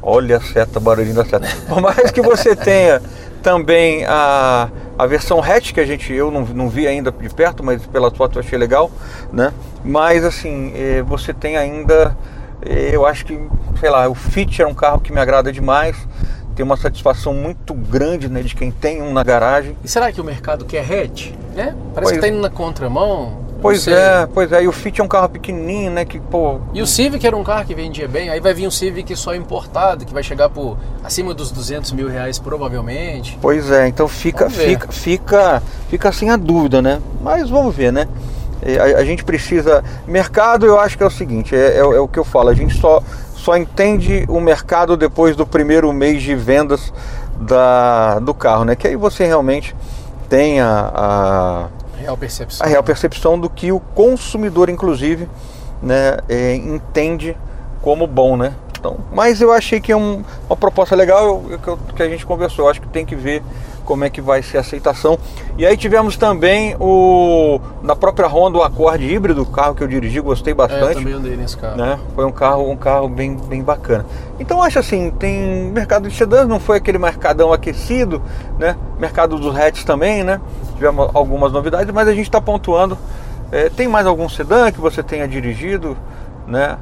[0.09, 1.49] Olha a seta, barulhinho da seta.
[1.69, 3.03] Por mais que você tenha
[3.43, 4.69] também a,
[4.99, 8.17] a versão hatch, que a gente, eu não, não vi ainda de perto, mas pelas
[8.17, 8.91] fotos eu achei legal,
[9.33, 9.53] né?
[9.85, 12.17] Mas assim, eh, você tem ainda,
[12.63, 13.39] eh, eu acho que,
[13.79, 15.97] sei lá, o Fit é um carro que me agrada demais,
[16.55, 19.77] tem uma satisfação muito grande né, de quem tem um na garagem.
[19.85, 21.33] E será que o mercado quer hatch?
[21.55, 21.75] Né?
[21.95, 23.46] Parece Pois- que tá indo na contramão.
[23.61, 23.95] Pois sei.
[23.95, 26.61] é, pois é, e o Fit é um carro pequenininho, né, que, pô...
[26.75, 29.35] E o Civic era um carro que vendia bem, aí vai vir um Civic só
[29.35, 33.39] importado, que vai chegar por acima dos 200 mil reais provavelmente.
[33.41, 37.01] Pois é, então fica, fica, fica, fica assim a dúvida, né?
[37.23, 38.07] Mas vamos ver, né?
[38.81, 39.85] A, a gente precisa.
[40.07, 42.49] Mercado, eu acho que é o seguinte: é, é o- é o que eu falo,
[42.49, 43.03] a gente só,
[43.35, 46.93] só entende o mercado depois do primeiro mês de vendas
[47.41, 48.75] da, do carro, né?
[48.75, 49.75] Que aí você realmente
[50.29, 51.67] tem a, a,
[51.99, 52.67] Real percepção.
[52.67, 55.29] a real percepção do que o consumidor, inclusive,
[55.83, 57.37] né, é, entende
[57.83, 58.53] como bom, né?
[58.79, 62.25] Então, mas eu achei que é um- uma proposta legal que, eu- que a gente
[62.27, 62.67] conversou.
[62.67, 63.43] Eu acho que tem que ver
[63.87, 65.17] como é que vai ser a aceitação.
[65.57, 69.87] E aí tivemos também o na própria Honda o Accord híbrido, o carro que eu
[69.89, 71.77] dirigi, gostei É, eu bastante também andei nesse carro.
[71.77, 71.99] né?
[72.15, 74.05] Foi um carro, um carro bem, bem bacana.
[74.41, 78.21] Então acho assim, tem mercado de sedãs, não foi aquele mercadão aquecido,
[78.59, 78.77] né?
[78.99, 80.41] Mercado dos hatches também, né?
[80.77, 82.97] Tivemos algumas novidades, mas a gente está pontuando.
[83.51, 85.97] É, tem mais algum sedã que você tenha dirigido,
[86.47, 86.77] né?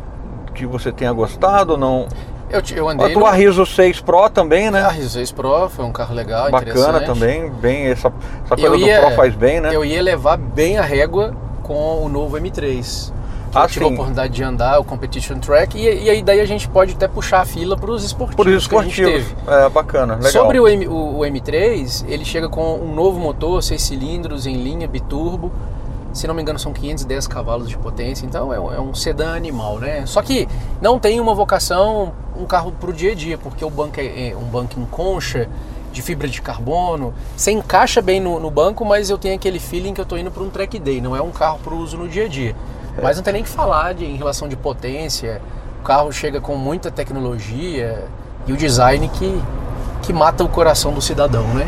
[0.54, 2.08] Que você tenha gostado ou não?
[2.50, 4.88] Eu, eu A andei tua Rizzo 6 Pro também, A né?
[4.90, 8.12] R6 Pro foi um carro legal, Bacana também, bem essa,
[8.44, 9.74] essa coisa ia, do Pro faz bem, né?
[9.74, 13.13] Eu ia levar bem a régua com o novo M3.
[13.54, 16.44] Ah, eu tive a oportunidade de andar o Competition Track e, e aí daí a
[16.44, 19.32] gente pode até puxar a fila para os esportivos, Por isso que a gente esportivos.
[19.44, 19.64] teve.
[19.64, 20.32] É bacana, legal.
[20.32, 24.62] Sobre o, M, o, o M3, ele chega com um novo motor, 6 cilindros em
[24.62, 25.52] linha, biturbo.
[26.12, 29.34] Se não me engano, são 510 cavalos de potência, então é um, é um sedã
[29.34, 30.06] animal, né?
[30.06, 30.48] Só que
[30.80, 34.30] não tem uma vocação, um carro para o dia a dia, porque o banco é,
[34.30, 35.48] é um banco em concha,
[35.92, 37.14] de fibra de carbono.
[37.36, 40.30] Você encaixa bem no, no banco, mas eu tenho aquele feeling que eu estou indo
[40.30, 42.54] para um track day, não é um carro para uso no dia a dia.
[43.02, 45.40] Mas não tem nem o que falar de, em relação de potência.
[45.80, 48.04] O carro chega com muita tecnologia
[48.46, 49.42] e o design que,
[50.02, 51.66] que mata o coração do cidadão, né?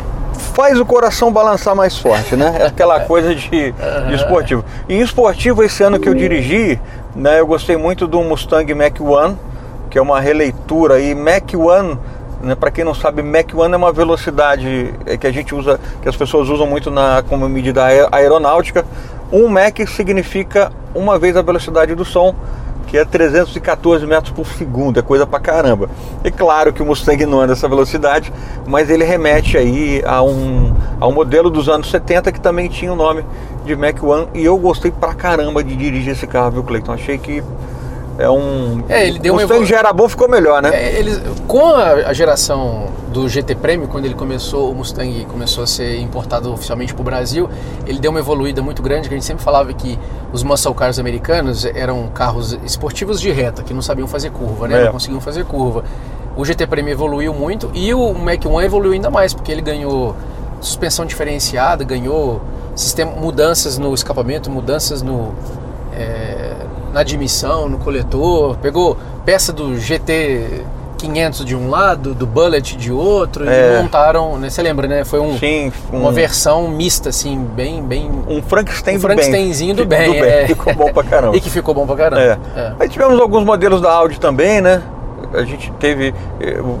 [0.53, 2.57] faz o coração balançar mais forte, né?
[2.59, 4.63] É aquela coisa de, de esportivo.
[4.87, 6.79] E em esportivo, esse ano que eu dirigi,
[7.15, 9.35] né, eu gostei muito do Mustang Mach 1,
[9.89, 11.15] que é uma releitura aí.
[11.15, 11.97] Mach 1,
[12.45, 15.79] né, para quem não sabe, Mach 1 é uma velocidade é, que a gente usa,
[16.03, 18.85] que as pessoas usam muito na, como medida aer- aeronáutica.
[19.31, 22.33] Um Mach significa uma vez a velocidade do som
[22.87, 25.89] que é 314 metros por segundo, é coisa pra caramba.
[26.23, 28.31] É claro que o Mustang não anda essa velocidade,
[28.65, 32.91] mas ele remete aí a um, a um modelo dos anos 70 que também tinha
[32.91, 33.25] o nome
[33.65, 36.93] de Mac One e eu gostei pra caramba de dirigir esse carro, viu, Cleiton?
[36.93, 37.43] Achei que
[38.17, 38.83] é um.
[38.89, 40.71] É, ele deu o Mustang já era bom, ficou melhor, né?
[40.73, 45.63] É, eles, com a, a geração do GT Premium, quando ele começou, o Mustang começou
[45.63, 47.49] a ser importado oficialmente para o Brasil,
[47.85, 49.97] ele deu uma evoluída muito grande, que a gente sempre falava que
[50.33, 54.81] os muscle cars americanos eram carros esportivos de reta, que não sabiam fazer curva, né?
[54.81, 54.85] É.
[54.85, 55.83] Não conseguiam fazer curva.
[56.35, 60.15] O GT Premium evoluiu muito e o Mac 1 evoluiu ainda mais, porque ele ganhou
[60.59, 62.41] suspensão diferenciada, ganhou
[62.75, 65.33] sistema, mudanças no escapamento, mudanças no,
[65.97, 66.36] é,
[66.97, 70.63] na admissão, no coletor, pegou peça do GT
[70.97, 73.75] 500 de um lado, do Bullet de outro É.
[73.77, 75.05] e montaram, né, você lembra, né?
[75.05, 79.15] Foi um, Sim, um, uma versão mista assim, bem bem um Frankenstein um do bem.
[79.17, 80.47] Frankensteinzinho do Ficou bem, é.
[80.47, 81.37] Ficou bom pra caramba.
[81.37, 82.21] e que ficou bom pra caramba.
[82.55, 82.59] É.
[82.59, 82.73] É.
[82.79, 84.81] Aí tivemos alguns modelos da Audi também, né?
[85.33, 86.15] A gente teve.
[86.39, 86.79] Eu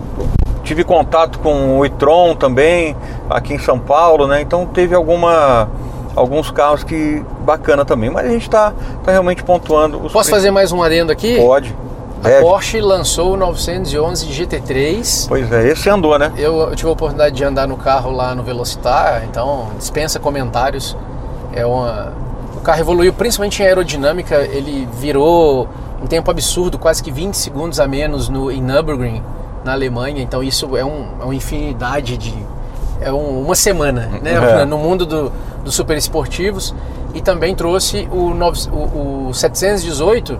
[0.63, 2.95] tive contato com o e-tron também,
[3.29, 4.41] aqui em São Paulo, né?
[4.41, 5.69] Então teve alguma.
[6.17, 8.73] Alguns carros que bacana também, mas a gente está
[9.05, 11.37] tá realmente pontuando os Posso fazer mais um adendo aqui?
[11.37, 11.75] Pode.
[12.23, 12.41] A Deve.
[12.41, 15.25] Porsche lançou o 911 GT3.
[15.27, 16.33] Pois é, esse andou, né?
[16.35, 20.97] Eu, eu tive a oportunidade de andar no carro lá no Velocitar, então dispensa comentários.
[21.53, 22.11] É uma...
[22.55, 25.67] O carro evoluiu principalmente em aerodinâmica, ele virou
[26.01, 29.21] um tempo absurdo, quase que 20 segundos a menos no, em Nürburgring,
[29.63, 30.23] na Alemanha.
[30.23, 32.33] Então isso é, um, é uma infinidade de.
[32.99, 34.33] É um- uma semana né?
[34.61, 34.65] É.
[34.65, 35.31] no mundo do-
[35.67, 36.73] dos super esportivos.
[37.13, 40.39] E também trouxe o, nove- o, o 718,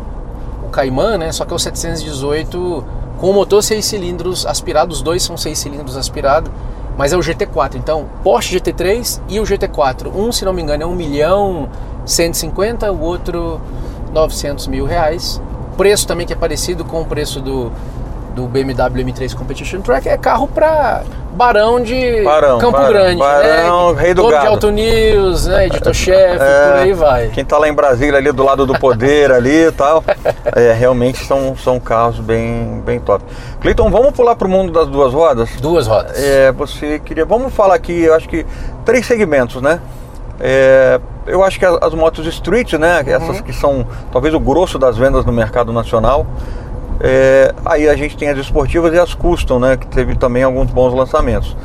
[0.66, 1.32] o Cayman, né?
[1.32, 2.84] Só que é o 718
[3.20, 6.52] com o motor 6 cilindros aspirado, os dois são 6 cilindros aspirado,
[6.96, 7.76] mas é o GT4.
[7.76, 10.12] Então, Porsche GT3 e o GT4.
[10.16, 11.68] Um, se não me engano, é 1 milhão
[12.06, 13.60] 150, o outro
[14.14, 15.42] 900 mil reais.
[15.76, 17.72] Preço também que é parecido com o preço do,
[18.38, 20.08] do BMW M3 Competition Track.
[20.08, 21.02] É carro para
[21.34, 24.02] barão de Barão, Campo barão, Grande, barão, né?
[24.02, 24.44] rei do Dono gado.
[24.46, 25.66] de Auto News, né?
[25.68, 27.28] editor-chefe, É, por aí vai.
[27.30, 30.04] Quem tá lá em Brasília, ali do lado do poder ali e tal,
[30.56, 33.24] é, realmente são, são carros bem, bem top.
[33.60, 35.50] Cleiton, vamos pular pro mundo das duas rodas?
[35.60, 36.18] Duas rodas.
[36.18, 37.26] É, você queria.
[37.26, 38.46] Vamos falar aqui, eu acho que
[38.86, 39.80] três segmentos, né?
[40.40, 43.04] É, eu acho que as, as motos street, né?
[43.06, 46.26] Essas que são talvez o grosso das vendas no mercado nacional.
[47.00, 49.78] É, aí a gente tem as esportivas e as custom, né?
[49.78, 51.56] Que teve também alguns bons lançamentos.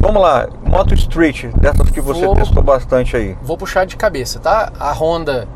[0.00, 3.36] Vamos lá, moto street, dessas que você Vou- testou bastante aí.
[3.42, 4.72] Vou puxar de cabeça, tá?
[4.78, 5.46] A Honda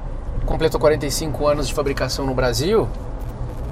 [0.44, 2.88] completou 45 anos de fabricação no Brasil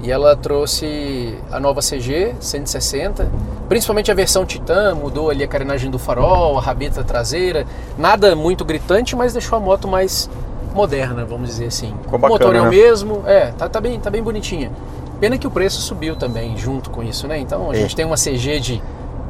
[0.01, 3.29] e ela trouxe a nova CG 160,
[3.69, 7.65] principalmente a versão Titan, mudou ali a carenagem do farol, a rabeta traseira,
[7.97, 10.29] nada muito gritante, mas deixou a moto mais
[10.73, 11.93] moderna, vamos dizer assim.
[12.03, 12.69] Ficou o motor bacana, é o né?
[12.69, 14.71] mesmo, é, tá, tá bem, tá bem bonitinha.
[15.19, 17.37] Pena que o preço subiu também junto com isso, né?
[17.39, 17.79] Então a É.
[17.79, 18.83] gente tem uma CG de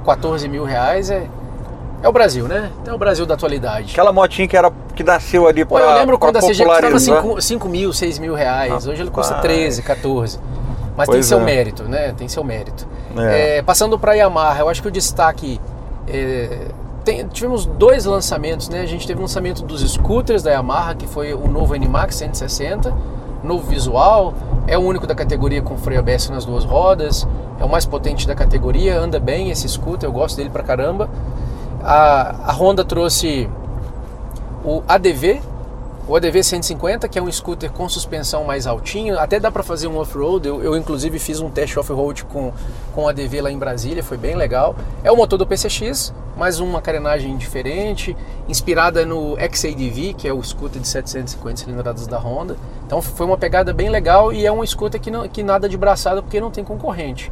[0.06, 1.28] 14 mil reais, é,
[2.02, 2.72] é o Brasil, né?
[2.86, 3.92] É o Brasil da atualidade.
[3.92, 7.22] Aquela motinha que era que nasceu ali para eu lembro quando a CG custava popularizar.
[7.22, 8.88] 5, 5 mil, 6 mil reais.
[8.88, 9.54] Hoje ele custa Rapaz.
[9.54, 10.40] 13, 14.
[10.98, 11.44] Mas tem seu é.
[11.44, 12.14] mérito, né?
[12.18, 12.88] Tem seu mérito.
[13.18, 13.58] É.
[13.58, 15.60] É, passando para a Yamaha, eu acho que o destaque.
[16.08, 16.68] é,
[17.04, 18.82] tem- tivemos dois lançamentos, né?
[18.82, 22.94] A gente teve o lançamento dos scooters da Yamaha, que foi o novo NMAX 160,
[23.46, 24.34] novo visual,
[24.68, 27.28] é o único da categoria com freio ABS nas duas rodas,
[27.60, 31.10] é o mais potente da categoria, anda bem esse scooter, eu gosto dele pra caramba.
[31.84, 33.50] A, a Honda trouxe
[34.64, 35.42] o ADV,
[36.08, 39.88] o ADV 150, que é um scooter com suspensão mais altinho, até dá para fazer
[39.88, 40.48] um off-road.
[40.48, 42.54] Eu, eu, inclusive fiz um teste off-road com,
[42.94, 44.76] com o ADV lá em Brasília, foi bem legal.
[45.04, 48.16] É o motor do PCX, mas uma carenagem diferente,
[48.48, 52.56] inspirada no XADV, que é o scooter de 750 cilindradas da Honda.
[52.86, 55.76] Então foi uma pegada bem legal e é um scooter que, não, que nada de
[55.76, 57.32] braçada porque não tem concorrente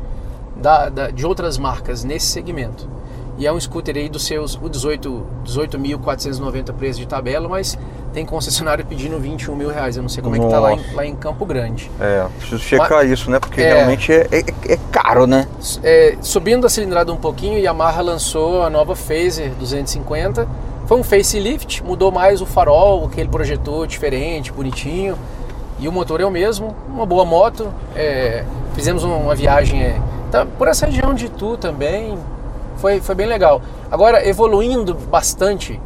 [0.56, 2.90] da, da- de outras marcas nesse segmento.
[3.38, 7.78] E é um scooter aí dos seus o 18 18.490 preço de tabela, mas
[8.14, 9.96] tem concessionário pedindo 21 mil reais.
[9.98, 10.96] Eu não sei como é que tá lá em, Nossa.
[10.96, 11.90] lá em Campo Grande.
[12.00, 13.40] É, preciso checar isso, né?
[13.40, 13.74] Porque É.
[13.74, 15.48] realmente é, é- é caro, né?
[15.84, 20.48] É, subindo a cilindrada um pouquinho, Yamaha lançou a nova Phaser 250.
[20.86, 25.18] Foi um facelift, mudou mais o farol, aquele projetor diferente, bonitinho.
[25.80, 27.74] E o motor é o mesmo, uma boa moto.
[27.96, 28.44] É,
[28.76, 32.16] fizemos uma viagem é, tá, por essa região de Itu também.
[32.84, 33.62] Foi, foi bem legal.
[33.90, 35.80] Agora, evoluindo bastante,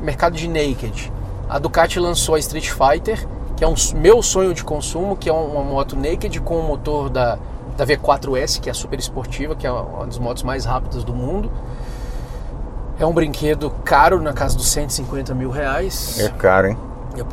[0.00, 1.12] mercado de naked.
[1.46, 5.32] A Ducati lançou a Street Fighter, que é um meu sonho de consumo, que é
[5.32, 7.38] um- uma moto naked com o motor da,
[7.76, 11.50] da V4S, que é super esportiva, que é uma das motos mais rápidas do mundo.
[12.98, 16.18] É um brinquedo caro, na casa dos 150 mil reais.
[16.18, 16.78] É caro, hein?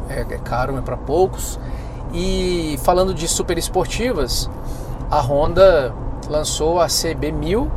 [0.09, 1.57] É, é caro, é para poucos.
[2.13, 4.49] E falando de super esportivas,
[5.09, 5.93] a Honda
[6.27, 7.69] lançou a CB1000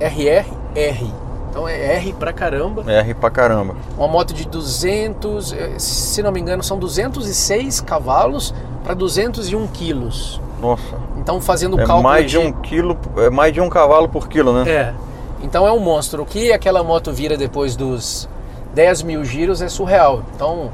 [0.00, 1.12] RRR.
[1.50, 2.84] Então é R pra caramba.
[2.90, 3.74] É R pra caramba.
[3.98, 10.40] Uma moto de 200, eh, se não me engano, são 206 cavalos para 201 quilos.
[10.60, 10.96] Nossa.
[11.18, 14.28] Então fazendo o É cálculo mais de um quilo, é mais de um cavalo por
[14.28, 14.70] quilo, né?
[14.70, 14.94] É.
[15.42, 16.22] Então é um monstro.
[16.22, 18.28] O que aquela moto vira depois dos
[18.74, 20.22] 10 mil giros é surreal.
[20.34, 20.70] Então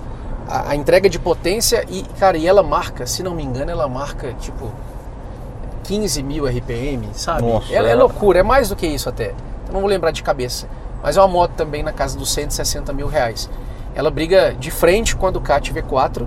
[0.46, 3.88] a, a entrega de potência e, cara, e ela marca, se não me engano, ela
[3.88, 4.70] marca tipo
[5.86, 7.42] 15 mil RPM, sabe?
[7.42, 7.94] Nossa, ela é é.
[7.94, 9.28] loucura, é mais do que isso até.
[9.66, 10.68] Eu não vou lembrar de cabeça.
[11.02, 13.48] Mas é uma moto também na casa dos 160 mil reais.
[13.94, 16.26] Ela briga de frente com a Ducati V4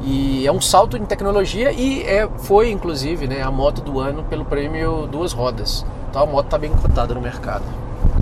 [0.00, 4.24] e é um salto em tecnologia e é, foi inclusive né, a moto do ano
[4.24, 5.84] pelo prêmio Duas Rodas.
[6.08, 7.64] Então a moto está bem cotada no mercado.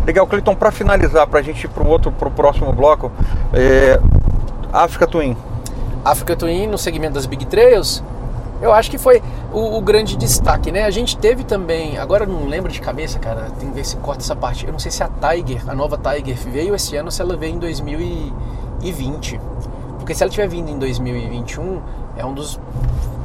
[0.05, 3.11] Legal, Cleiton, para finalizar, para a gente ir para o outro, pro próximo bloco,
[3.53, 4.01] é,
[4.73, 5.37] África Twin.
[6.05, 8.03] Africa Twin no segmento das Big Trails,
[8.61, 10.85] eu acho que foi o, o grande destaque, né?
[10.85, 13.97] A gente teve também, agora eu não lembro de cabeça, cara, tem que ver se
[13.97, 14.67] corta essa parte.
[14.67, 17.37] Eu não sei se a Tiger, a nova Tiger, veio esse ano ou se ela
[17.37, 19.41] veio em 2020.
[19.99, 21.81] Porque se ela tiver vindo em 2021,
[22.17, 22.59] é um dos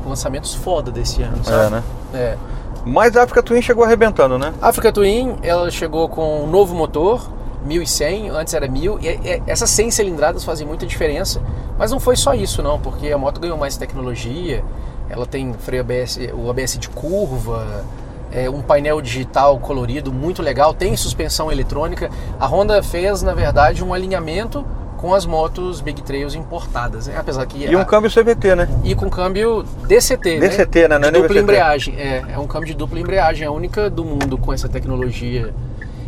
[0.05, 1.65] lançamentos foda desse ano, sabe?
[1.65, 1.83] É, né?
[2.13, 2.37] É.
[2.85, 4.53] Mas a África Twin chegou arrebentando, né?
[4.61, 7.29] A Africa Twin, ela chegou com um novo motor,
[7.63, 11.39] 1100, antes era 1000, e e- essas 100 cilindradas fazem muita diferença.
[11.77, 14.63] Mas não foi só isso não, porque a moto ganhou mais tecnologia,
[15.09, 17.83] ela tem freio ABS, o ABS de curva,
[18.31, 22.09] é, um painel digital colorido muito legal, tem suspensão eletrônica.
[22.39, 24.65] A Honda fez, na verdade, um alinhamento
[24.97, 27.15] com as motos Big Trails importadas, né?
[27.17, 28.69] apesar que E um a- câmbio CVT, né?
[28.83, 30.99] e com câmbio DCT, DCT, né?
[30.99, 31.95] Não é De dupla embreagem.
[31.97, 35.51] É, é um câmbio de dupla embreagem, é a única do mundo com essa tecnologia.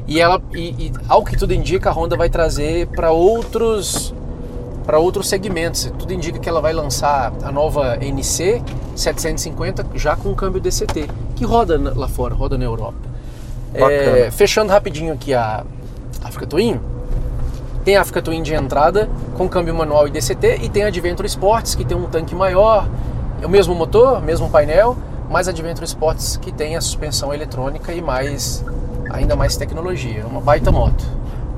[0.07, 4.13] E ela, e, e ao que tudo indica, a Honda vai trazer para outros
[4.85, 5.91] para outros segmentos.
[5.97, 8.61] Tudo indica que ela vai lançar a nova NC
[8.95, 12.97] 750 já com câmbio DCT, que roda lá fora, roda na Europa.
[13.73, 15.63] É, fechando rapidinho aqui a
[16.23, 16.79] Africa Twin,
[17.83, 21.27] tem a Africa Twin de entrada com câmbio manual e DCT e tem a Adventure
[21.27, 22.87] Sports que tem um tanque maior,
[23.41, 24.95] é o mesmo motor, mesmo painel,
[25.29, 28.63] mas a Adventure Sports que tem a suspensão eletrônica e mais
[29.09, 31.03] ainda mais tecnologia, uma baita moto.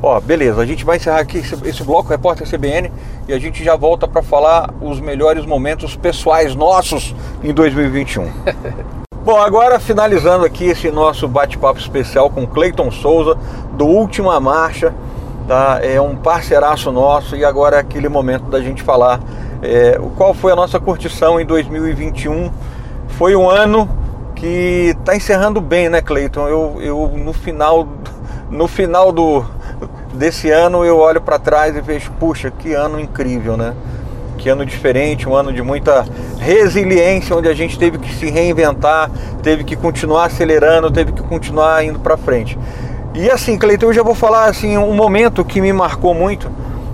[0.07, 2.91] Ó, beleza, a gente vai encerrar aqui esse, esse bloco Repórter CBN
[3.27, 8.31] e a gente já volta para falar os melhores momentos pessoais nossos em 2021.
[9.25, 13.35] Bom, agora finalizando aqui esse nosso bate-papo especial com Cleiton Souza,
[13.71, 14.93] do Última Marcha,
[15.47, 15.79] tá?
[15.81, 19.19] É um parceiraço nosso e agora é aquele momento da gente falar
[19.63, 22.51] é, qual foi a nossa curtição em 2021.
[23.07, 23.89] Foi um ano
[24.35, 26.47] que está encerrando bem, né, Cleiton?
[26.47, 27.87] Eu, eu no final,
[28.51, 29.43] no final do,
[30.15, 33.73] desse ano eu olho para trás e vejo, puxa, que ano incrível, né?
[34.37, 36.05] Que ano diferente, um ano de muita
[36.39, 39.09] resiliência, onde a gente teve que se reinventar,
[39.41, 42.57] teve que continuar acelerando, teve que continuar indo para frente.
[43.13, 46.49] E assim, Cleiton, eu já vou falar assim um momento que me marcou muito.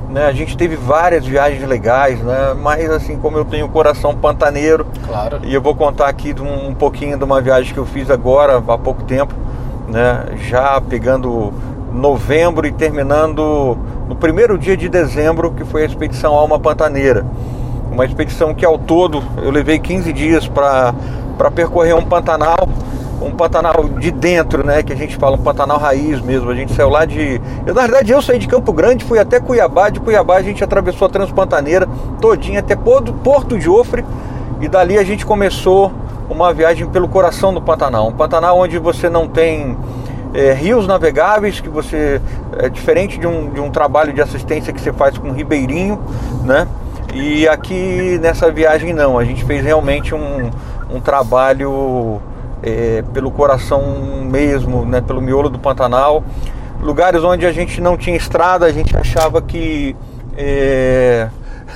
[0.09, 0.25] Né?
[0.25, 2.53] A gente teve várias viagens legais, né?
[2.61, 5.39] Mas assim, como eu tenho o coração pantaneiro, Claro.
[5.43, 8.09] e eu vou contar aqui de um, um pouquinho de uma viagem que eu fiz
[8.11, 9.33] agora, há pouco tempo,
[9.87, 10.25] né?
[10.49, 11.53] Já pegando
[11.93, 13.77] novembro e terminando
[14.07, 17.25] no primeiro dia de dezembro, que foi a expedição Alma Pantaneira.
[17.91, 20.93] Uma expedição que ao todo eu levei 15 dias para
[21.53, 22.67] percorrer um Pantanal,
[23.21, 24.81] um Pantanal de dentro, né?
[24.81, 26.49] Que a gente fala, um Pantanal raiz mesmo.
[26.49, 27.39] A gente saiu lá de.
[27.65, 29.89] Eu, na verdade, eu saí de Campo Grande, fui até Cuiabá.
[29.89, 31.87] De Cuiabá a gente atravessou a Transpantaneira
[32.19, 34.05] todinha até Porto, de Ofre.
[34.61, 35.91] E dali a gente começou
[36.29, 38.07] uma viagem pelo coração do Pantanal.
[38.07, 39.77] Um Pantanal onde você não tem
[40.33, 42.21] é, rios navegáveis, que você.
[42.57, 45.99] É diferente de um, de um trabalho de assistência que você faz com um ribeirinho,
[46.43, 46.67] né?
[47.13, 50.49] E aqui nessa viagem não, a gente fez realmente um,
[50.89, 52.21] um trabalho
[52.63, 53.81] é, pelo coração
[54.23, 55.01] mesmo, né?
[55.01, 56.23] Pelo miolo do Pantanal.
[56.81, 59.95] Lugares onde a gente não tinha estrada, a gente achava que.
[60.37, 61.27] é,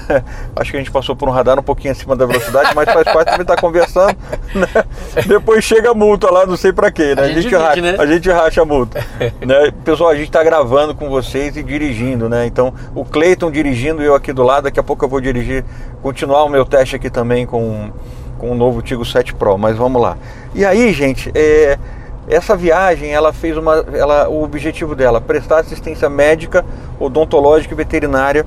[0.56, 3.04] Acho que a gente passou por um radar um pouquinho acima da velocidade, mas faz
[3.06, 4.16] parte também estar conversando.
[4.54, 4.86] né?
[5.26, 7.24] Depois chega a multa lá, não sei pra quê, né?
[7.24, 7.96] A gente divide, racha, né?
[7.98, 9.06] a gente racha a multa.
[9.46, 9.72] né?
[9.84, 12.46] Pessoal, a gente está gravando com vocês e dirigindo, né?
[12.46, 15.64] Então, o Cleiton dirigindo e eu aqui do lado, daqui a pouco eu vou dirigir,
[16.02, 17.92] continuar o meu teste aqui também com,
[18.38, 20.18] com o novo Tigo 7 Pro, mas vamos lá.
[20.54, 21.78] E aí, gente, é,
[22.28, 26.66] essa viagem, ela fez uma, ela, o objetivo dela, prestar assistência médica,
[27.00, 28.46] odontológica e veterinária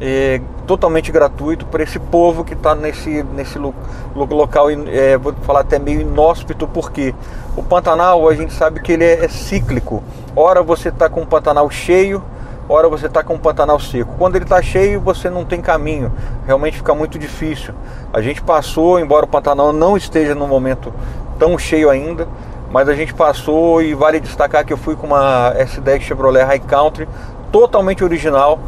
[0.00, 3.74] é, totalmente gratuito para esse povo que está nesse, nesse lo-
[4.14, 7.14] lo- local, é, vou falar até meio inóspito, porque
[7.56, 10.02] o Pantanal a gente sabe que ele é, é cíclico.
[10.34, 12.22] Ora você está com o Pantanal cheio,
[12.68, 14.14] ora você está com o Pantanal seco.
[14.16, 16.10] Quando ele está cheio, você não tem caminho,
[16.46, 17.74] realmente fica muito difícil.
[18.12, 20.92] A gente passou, embora o Pantanal não esteja no momento
[21.38, 22.26] tão cheio ainda,
[22.70, 26.60] mas a gente passou e vale destacar que eu fui com uma S10 Chevrolet High
[26.60, 27.08] Country,
[27.50, 28.60] totalmente original,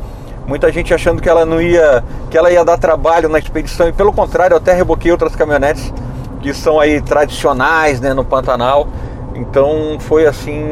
[0.47, 3.93] Muita gente achando que ela não ia, que ela ia dar trabalho na expedição e
[3.93, 5.93] pelo contrário, eu até reboquei outras caminhonetes
[6.41, 8.89] que são aí tradicionais, né, no Pantanal.
[9.35, 10.63] Então foi assim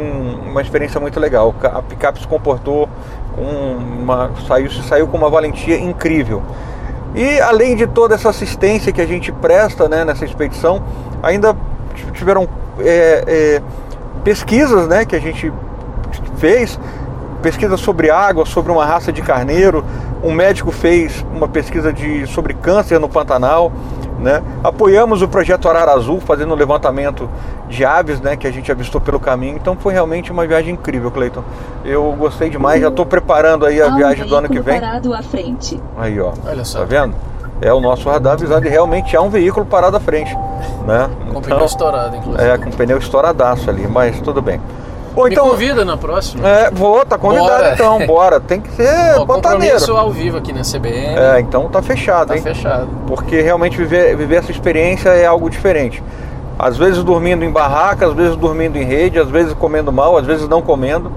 [0.46, 1.54] uma experiência muito legal.
[1.62, 2.88] A picape se comportou
[3.34, 3.42] com
[4.02, 6.42] uma saiu saiu com uma valentia incrível.
[7.14, 10.82] E além de toda essa assistência que a gente presta né, nessa expedição,
[11.22, 11.56] ainda
[12.12, 12.48] tiveram
[12.78, 13.62] é, é,
[14.22, 15.52] pesquisas né, que a gente
[16.36, 16.78] fez,
[17.40, 19.84] pesquisas sobre água, sobre uma raça de carneiro.
[20.22, 23.72] Um médico fez uma pesquisa de, sobre câncer no Pantanal.
[24.18, 24.42] Né?
[24.62, 27.28] Apoiamos o projeto Arara Azul, fazendo um levantamento
[27.70, 29.56] de aves né, que a gente avistou pelo caminho.
[29.56, 31.42] Então foi realmente uma viagem incrível, Cleiton.
[31.84, 34.78] Eu gostei demais, já estou preparando aí a viagem do ano que vem.
[34.78, 35.80] parado à frente.
[35.96, 36.32] Aí, ó.
[36.46, 36.80] Olha só.
[36.80, 37.14] Tá vendo?
[37.62, 40.34] É o nosso radar avisado e realmente há um veículo parado à frente.
[40.86, 41.08] Né?
[41.32, 42.44] Com o pneu estourado, inclusive.
[42.44, 44.60] É, com pneu estouradaço ali, mas tudo bem.
[45.14, 45.48] Bom, Me então.
[45.50, 46.46] convida na próxima.
[46.48, 47.72] É, vou, tá convidado Bora.
[47.74, 48.40] então, bora.
[48.40, 48.88] Tem que ser
[49.18, 49.74] Ó, pantaneiro.
[49.74, 51.18] compromisso ao vivo aqui na CBN.
[51.18, 52.42] É, então tá fechado, tá hein?
[52.42, 52.88] fechado.
[53.06, 56.02] Porque realmente viver, viver essa experiência é algo diferente.
[56.58, 60.26] Às vezes dormindo em barraca, às vezes dormindo em rede, às vezes comendo mal, às
[60.26, 61.10] vezes não comendo.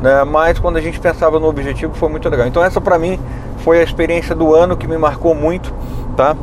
[0.00, 0.24] Né?
[0.24, 2.46] Mas quando a gente pensava no objetivo foi muito legal.
[2.46, 3.18] Então essa pra mim
[3.58, 5.72] foi a experiência do ano que me marcou muito,
[6.16, 6.36] tá?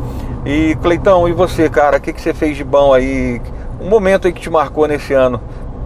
[0.45, 3.39] E Cleitão, e você, cara, o que, que você fez de bom aí?
[3.79, 5.39] Um momento aí que te marcou nesse ano,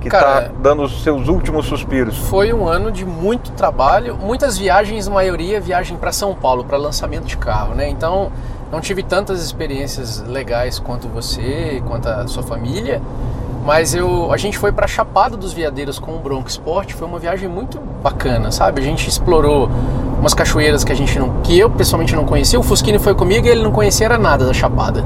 [0.05, 2.15] que Cara, tá dando os seus últimos suspiros.
[2.29, 7.25] Foi um ano de muito trabalho, muitas viagens, maioria viagem para São Paulo para lançamento
[7.25, 7.89] de carro, né?
[7.89, 8.31] Então
[8.71, 13.01] não tive tantas experiências legais quanto você, quanto a sua família,
[13.65, 17.17] mas eu, a gente foi para Chapada dos Veadeiros com o Bronco Sport, foi uma
[17.17, 18.81] viagem muito bacana, sabe?
[18.81, 19.71] A gente explorou
[20.19, 22.59] umas cachoeiras que a gente não, que eu pessoalmente não conhecia.
[22.59, 25.03] O Fusquini foi comigo e ele não conhecia nada da Chapada.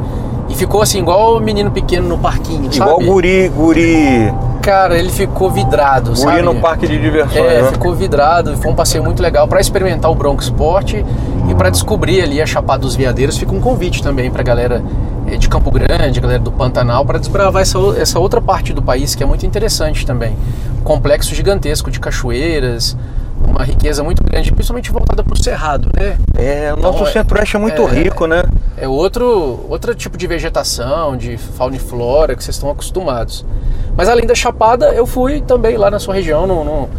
[0.50, 3.06] E ficou assim igual o menino pequeno no parquinho, Igual sabe?
[3.06, 6.42] guri, guri, Cara, ele ficou vidrado, guri sabe?
[6.42, 7.46] no parque de diversões.
[7.46, 7.72] É, né?
[7.72, 12.22] ficou vidrado, foi um passeio muito legal para experimentar o Bronco Sport e para descobrir
[12.22, 13.38] ali a Chapada dos Veadeiros.
[13.38, 14.84] Fica um convite também para galera
[15.28, 19.16] eh, de Campo Grande, galera do Pantanal, para desbravar essa, essa outra parte do país
[19.16, 20.36] que é muito interessante também.
[20.84, 22.98] Complexo gigantesco de cachoeiras,
[23.48, 26.18] uma riqueza muito grande, principalmente voltada para o Cerrado, né?
[26.38, 28.44] É, o nosso Então, é- centro-oeste é muito é- rico, né?
[28.82, 33.46] É outro, outro tipo de vegetação, de fauna e flora que vocês estão acostumados.
[33.96, 36.90] Mas além da Chapada, eu fui também lá na sua região, no- no-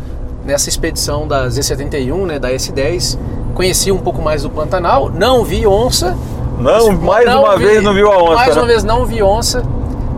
[0.45, 3.19] nessa expedição da Z71, né, da S10.
[3.55, 6.17] Conheci um pouco mais do Pantanal, não vi onça.
[6.59, 8.35] Não, mais uma vi- vez não viu a onça.
[8.35, 8.61] Mais né?
[8.61, 9.63] uma vez não vi onça,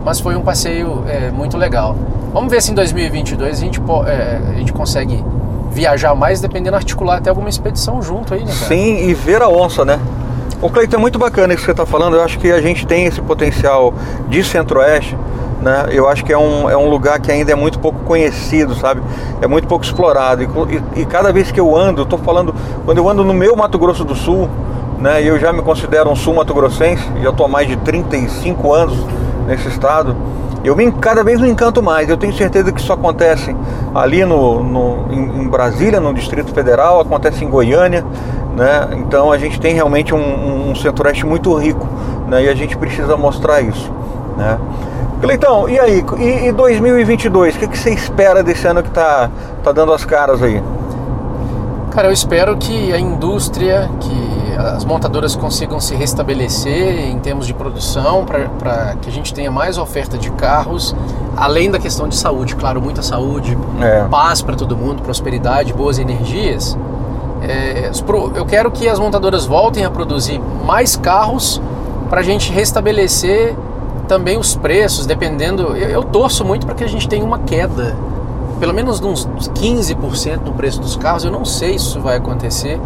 [0.03, 1.95] mas foi um passeio é, muito legal.
[2.33, 5.23] Vamos ver se em 2022 a gente, é, a gente consegue
[5.71, 8.51] viajar mais, dependendo, articular até alguma expedição junto aí, né?
[8.51, 9.99] Sim, e ver a onça, né?
[10.61, 12.15] O Cleiton, é muito bacana isso que você está falando.
[12.15, 13.93] Eu acho que a gente tem esse potencial
[14.29, 15.17] de centro-oeste,
[15.61, 15.87] né?
[15.91, 19.01] Eu acho que é um, é um lugar que ainda é muito pouco conhecido, sabe?
[19.41, 20.43] É muito pouco explorado.
[20.95, 23.77] E, e- cada vez que eu ando, tô falando, quando eu ando no meu Mato
[23.77, 24.49] Grosso do Sul,
[24.99, 25.21] né?
[25.21, 28.97] Eu já me considero um sul-mato-grossense, eu estou há mais de 35 anos
[29.45, 30.15] nesse estado.
[30.63, 32.07] Eu me, cada vez me encanto mais.
[32.07, 33.53] Eu tenho certeza que isso acontece
[33.93, 38.05] ali no, no- em, em Brasília, no Distrito Federal, acontece em Goiânia,
[38.55, 38.87] né?
[38.93, 41.87] Então a gente tem realmente um, um centro-oeste muito rico,
[42.27, 42.43] né?
[42.43, 43.91] E a gente precisa mostrar isso,
[44.37, 44.57] né?
[45.21, 46.03] Cleitão, e aí?
[46.19, 47.55] E, e 2022?
[47.55, 49.29] O que, que você espera desse ano que tá,
[49.63, 50.61] tá dando as caras aí?
[51.91, 57.53] Cara, eu espero que a indústria, que as montadoras consigam se restabelecer em termos de
[57.53, 60.95] produção, para que a gente tenha mais oferta de carros,
[61.37, 64.05] além da questão de saúde, claro, muita saúde, É.
[64.09, 66.77] paz para todo mundo, prosperidade, boas energias.
[67.43, 67.91] É,
[68.35, 71.61] eu quero que as montadoras voltem a produzir mais carros
[72.09, 73.55] para a gente restabelecer
[74.07, 75.75] também os preços, dependendo.
[75.75, 77.95] Eu, eu torço muito para que a gente tenha uma queda,
[78.59, 81.25] pelo menos de uns 15% no preço dos carros.
[81.25, 82.79] Eu não sei se isso vai acontecer,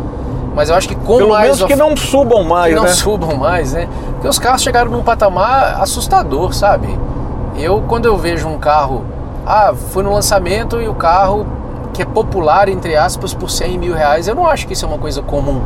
[0.56, 2.94] mas eu acho que com Pelo mais menos que não subam mais, que não né?
[2.94, 3.88] subam mais, né?
[4.14, 6.88] Porque os carros chegaram num patamar assustador, sabe?
[7.56, 9.04] Eu, quando eu vejo um carro,
[9.46, 11.46] ah, fui no lançamento e o carro
[11.98, 14.88] que é popular, entre aspas, por 100 mil reais, eu não acho que isso é
[14.88, 15.62] uma coisa comum.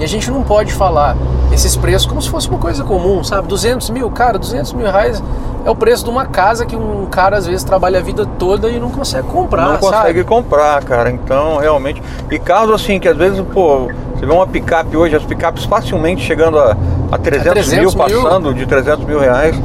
[0.00, 1.16] E a gente não pode falar
[1.52, 3.46] esses preços como se fosse uma coisa comum, sabe?
[3.46, 5.22] 200 mil, cara, 200 mil reais
[5.64, 8.68] é o preço de uma casa que um cara às vezes trabalha a vida toda
[8.68, 10.24] e não consegue comprar, não consegue sabe?
[10.24, 11.08] comprar, cara.
[11.08, 12.02] Então, realmente.
[12.30, 16.20] E carros assim, que às vezes, pô, você vê uma picape hoje, as picapes facilmente
[16.20, 16.76] chegando a,
[17.12, 18.22] a 300, 300 mil, mil.
[18.22, 19.56] passando de 300 mil reais,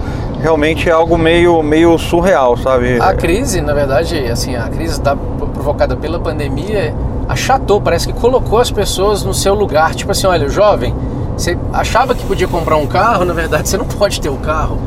[0.41, 2.99] realmente é algo meio, meio surreal, sabe?
[2.99, 6.93] A crise, na verdade, assim, a crise da- provocada pela pandemia
[7.29, 9.93] achatou, parece que colocou as pessoas no seu lugar.
[9.93, 10.93] Tipo assim, olha, jovem,
[11.37, 14.77] você achava que podia comprar um carro, na verdade você não pode ter o carro.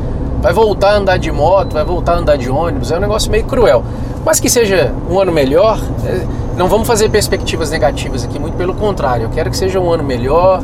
[0.41, 3.31] vai voltar a andar de moto, vai voltar a andar de ônibus, é um negócio
[3.31, 3.83] meio cruel.
[4.23, 6.21] Mas que seja um ano melhor, é,
[6.57, 9.23] não vamos fazer perspectivas negativas aqui, muito pelo contrário.
[9.23, 10.61] Eu quero que seja um ano melhor,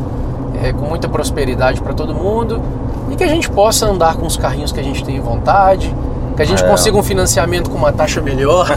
[0.64, 2.62] é, com muita prosperidade para todo mundo
[3.22, 5.96] que a gente possa andar com os carrinhos que a gente tem vontade,
[6.36, 6.68] que a gente é.
[6.68, 8.68] consiga um financiamento com uma taxa melhor.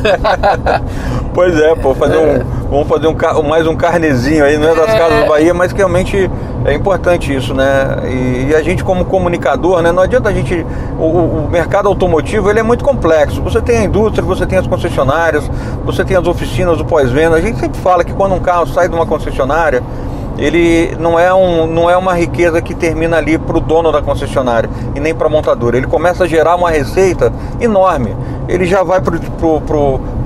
[1.32, 2.18] pois é, pô, fazer é.
[2.18, 4.98] um, vamos fazer um, mais um carnezinho aí, não é das é.
[4.98, 6.30] casas do Bahia, mas que realmente
[6.66, 8.00] é importante isso, né?
[8.04, 9.90] E, e, a gente como comunicador, né?
[9.92, 10.66] Não adianta a gente.
[10.98, 13.40] O, o, mercado automotivo ele é muito complexo.
[13.40, 15.50] Você tem a indústria, você tem as concessionárias,
[15.86, 17.36] você tem as oficinas do pós-venda.
[17.36, 19.82] A gente sempre fala que quando um carro sai de uma concessionária,
[20.38, 24.02] ele não é, um, não é uma riqueza que termina ali para o dono da
[24.02, 25.76] concessionária e nem para a montadora.
[25.76, 28.14] Ele começa a gerar uma receita enorme.
[28.48, 29.16] Ele já vai para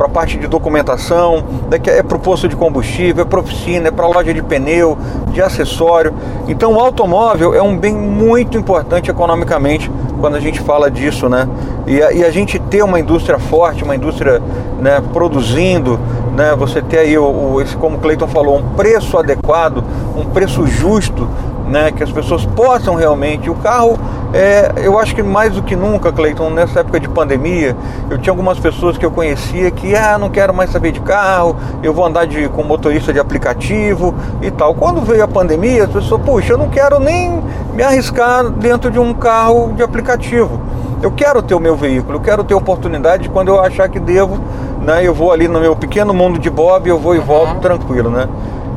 [0.04, 4.04] a parte de documentação, é para o posto de combustível, é para oficina, é para
[4.04, 4.98] a loja de pneu,
[5.32, 6.12] de acessório.
[6.48, 9.90] Então o automóvel é um bem muito importante economicamente
[10.20, 11.48] quando a gente fala disso, né?
[11.86, 14.42] E a, e a gente ter uma indústria forte, uma indústria
[14.80, 15.98] né, produzindo,
[16.36, 16.54] né?
[16.56, 19.82] Você ter aí, o, o, esse, como o Cleiton falou, um preço adequado,
[20.16, 21.28] um preço justo,
[21.68, 21.92] né?
[21.92, 23.50] Que as pessoas possam realmente.
[23.50, 23.98] O carro,
[24.32, 27.76] é, eu acho que mais do que nunca, Cleiton, nessa época de pandemia,
[28.10, 31.56] eu tinha algumas pessoas que eu conhecia que, ah, não quero mais saber de carro,
[31.82, 34.74] eu vou andar de, com motorista de aplicativo e tal.
[34.74, 37.42] Quando veio a pandemia, as pessoas, puxa, eu não quero nem
[37.74, 40.60] me arriscar dentro de um carro de aplicativo.
[41.00, 44.36] Eu quero ter o meu veículo, eu quero ter oportunidade quando eu achar que devo,
[44.82, 45.06] né?
[45.06, 47.60] Eu vou ali no meu pequeno mundo de Bob, eu vou e volto uhum.
[47.60, 48.28] tranquilo, né?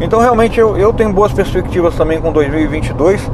[0.02, 3.30] Então realmente eu, eu tenho boas perspectivas também com 2022.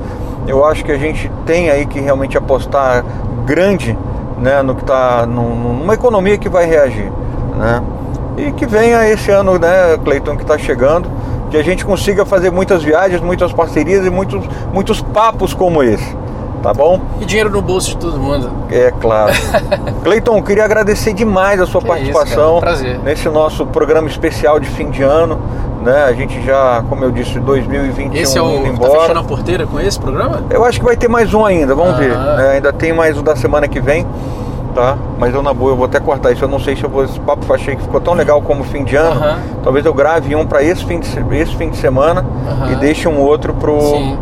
[0.48, 3.04] Eu acho que a gente tem aí que realmente apostar
[3.46, 3.98] grande,
[4.38, 7.12] né, no que está numa economia que vai reagir,
[7.58, 7.82] né?
[8.38, 11.10] E que venha esse ano, né, Cleiton, que está chegando,
[11.50, 16.16] que a gente consiga fazer muitas viagens, muitas parcerias e muitos, muitos papos como esse
[16.62, 17.00] tá bom?
[17.22, 18.52] E dinheiro no bolso de todo mundo.
[18.70, 19.32] É claro.
[20.04, 23.00] Cleiton, queria agradecer demais a sua que participação isso, Prazer.
[23.00, 25.40] nesse nosso programa especial de fim de ano.
[25.82, 26.04] Né?
[26.04, 28.92] A gente já, como eu disse, 2021 esse é o, indo embora.
[28.92, 30.42] Tá fechando a porteira com esse programa?
[30.50, 31.98] Eu acho que vai ter mais um ainda, vamos ah.
[31.98, 32.12] ver.
[32.12, 34.06] É, ainda tem mais o da semana que vem.
[34.74, 34.96] Tá?
[35.18, 36.44] Mas eu na boa, eu vou até cortar isso.
[36.44, 37.04] Eu não sei se eu vou.
[37.04, 39.20] Esse papo achei que ficou tão legal como fim de ano.
[39.20, 39.38] Uh -huh.
[39.64, 42.74] Talvez eu grave um para esse, fim de, esse fim de semana uh -huh.
[42.74, 44.18] e deixe um outro pro, Sim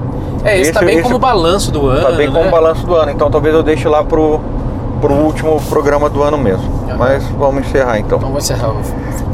[0.46, 2.04] é, esse, esse tá bem esse, como balanço do ano.
[2.04, 2.34] Tá bem né?
[2.34, 4.40] como balanço do ano, então talvez eu deixe lá pro,
[5.02, 6.64] pro último programa do ano mesmo.
[6.88, 6.98] Uhum.
[6.98, 8.20] Mas vamos encerrar então.
[8.20, 8.72] Então vamos encerrar.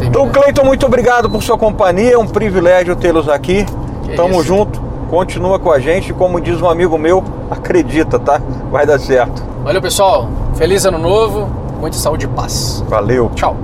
[0.01, 2.13] Então, Cleiton, muito obrigado por sua companhia.
[2.13, 3.65] É um privilégio tê-los aqui.
[4.03, 4.43] Que Tamo isso.
[4.43, 4.81] junto.
[5.09, 6.13] Continua com a gente.
[6.13, 8.41] Como diz um amigo meu, acredita, tá?
[8.71, 9.43] Vai dar certo.
[9.63, 10.27] Valeu, pessoal.
[10.55, 11.49] Feliz ano novo.
[11.79, 12.83] Muita saúde e paz.
[12.87, 13.29] Valeu.
[13.35, 13.55] Tchau.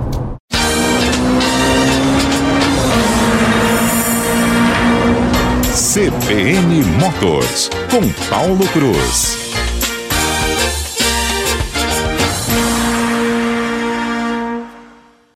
[5.73, 9.46] CBN Motors, com Paulo Cruz.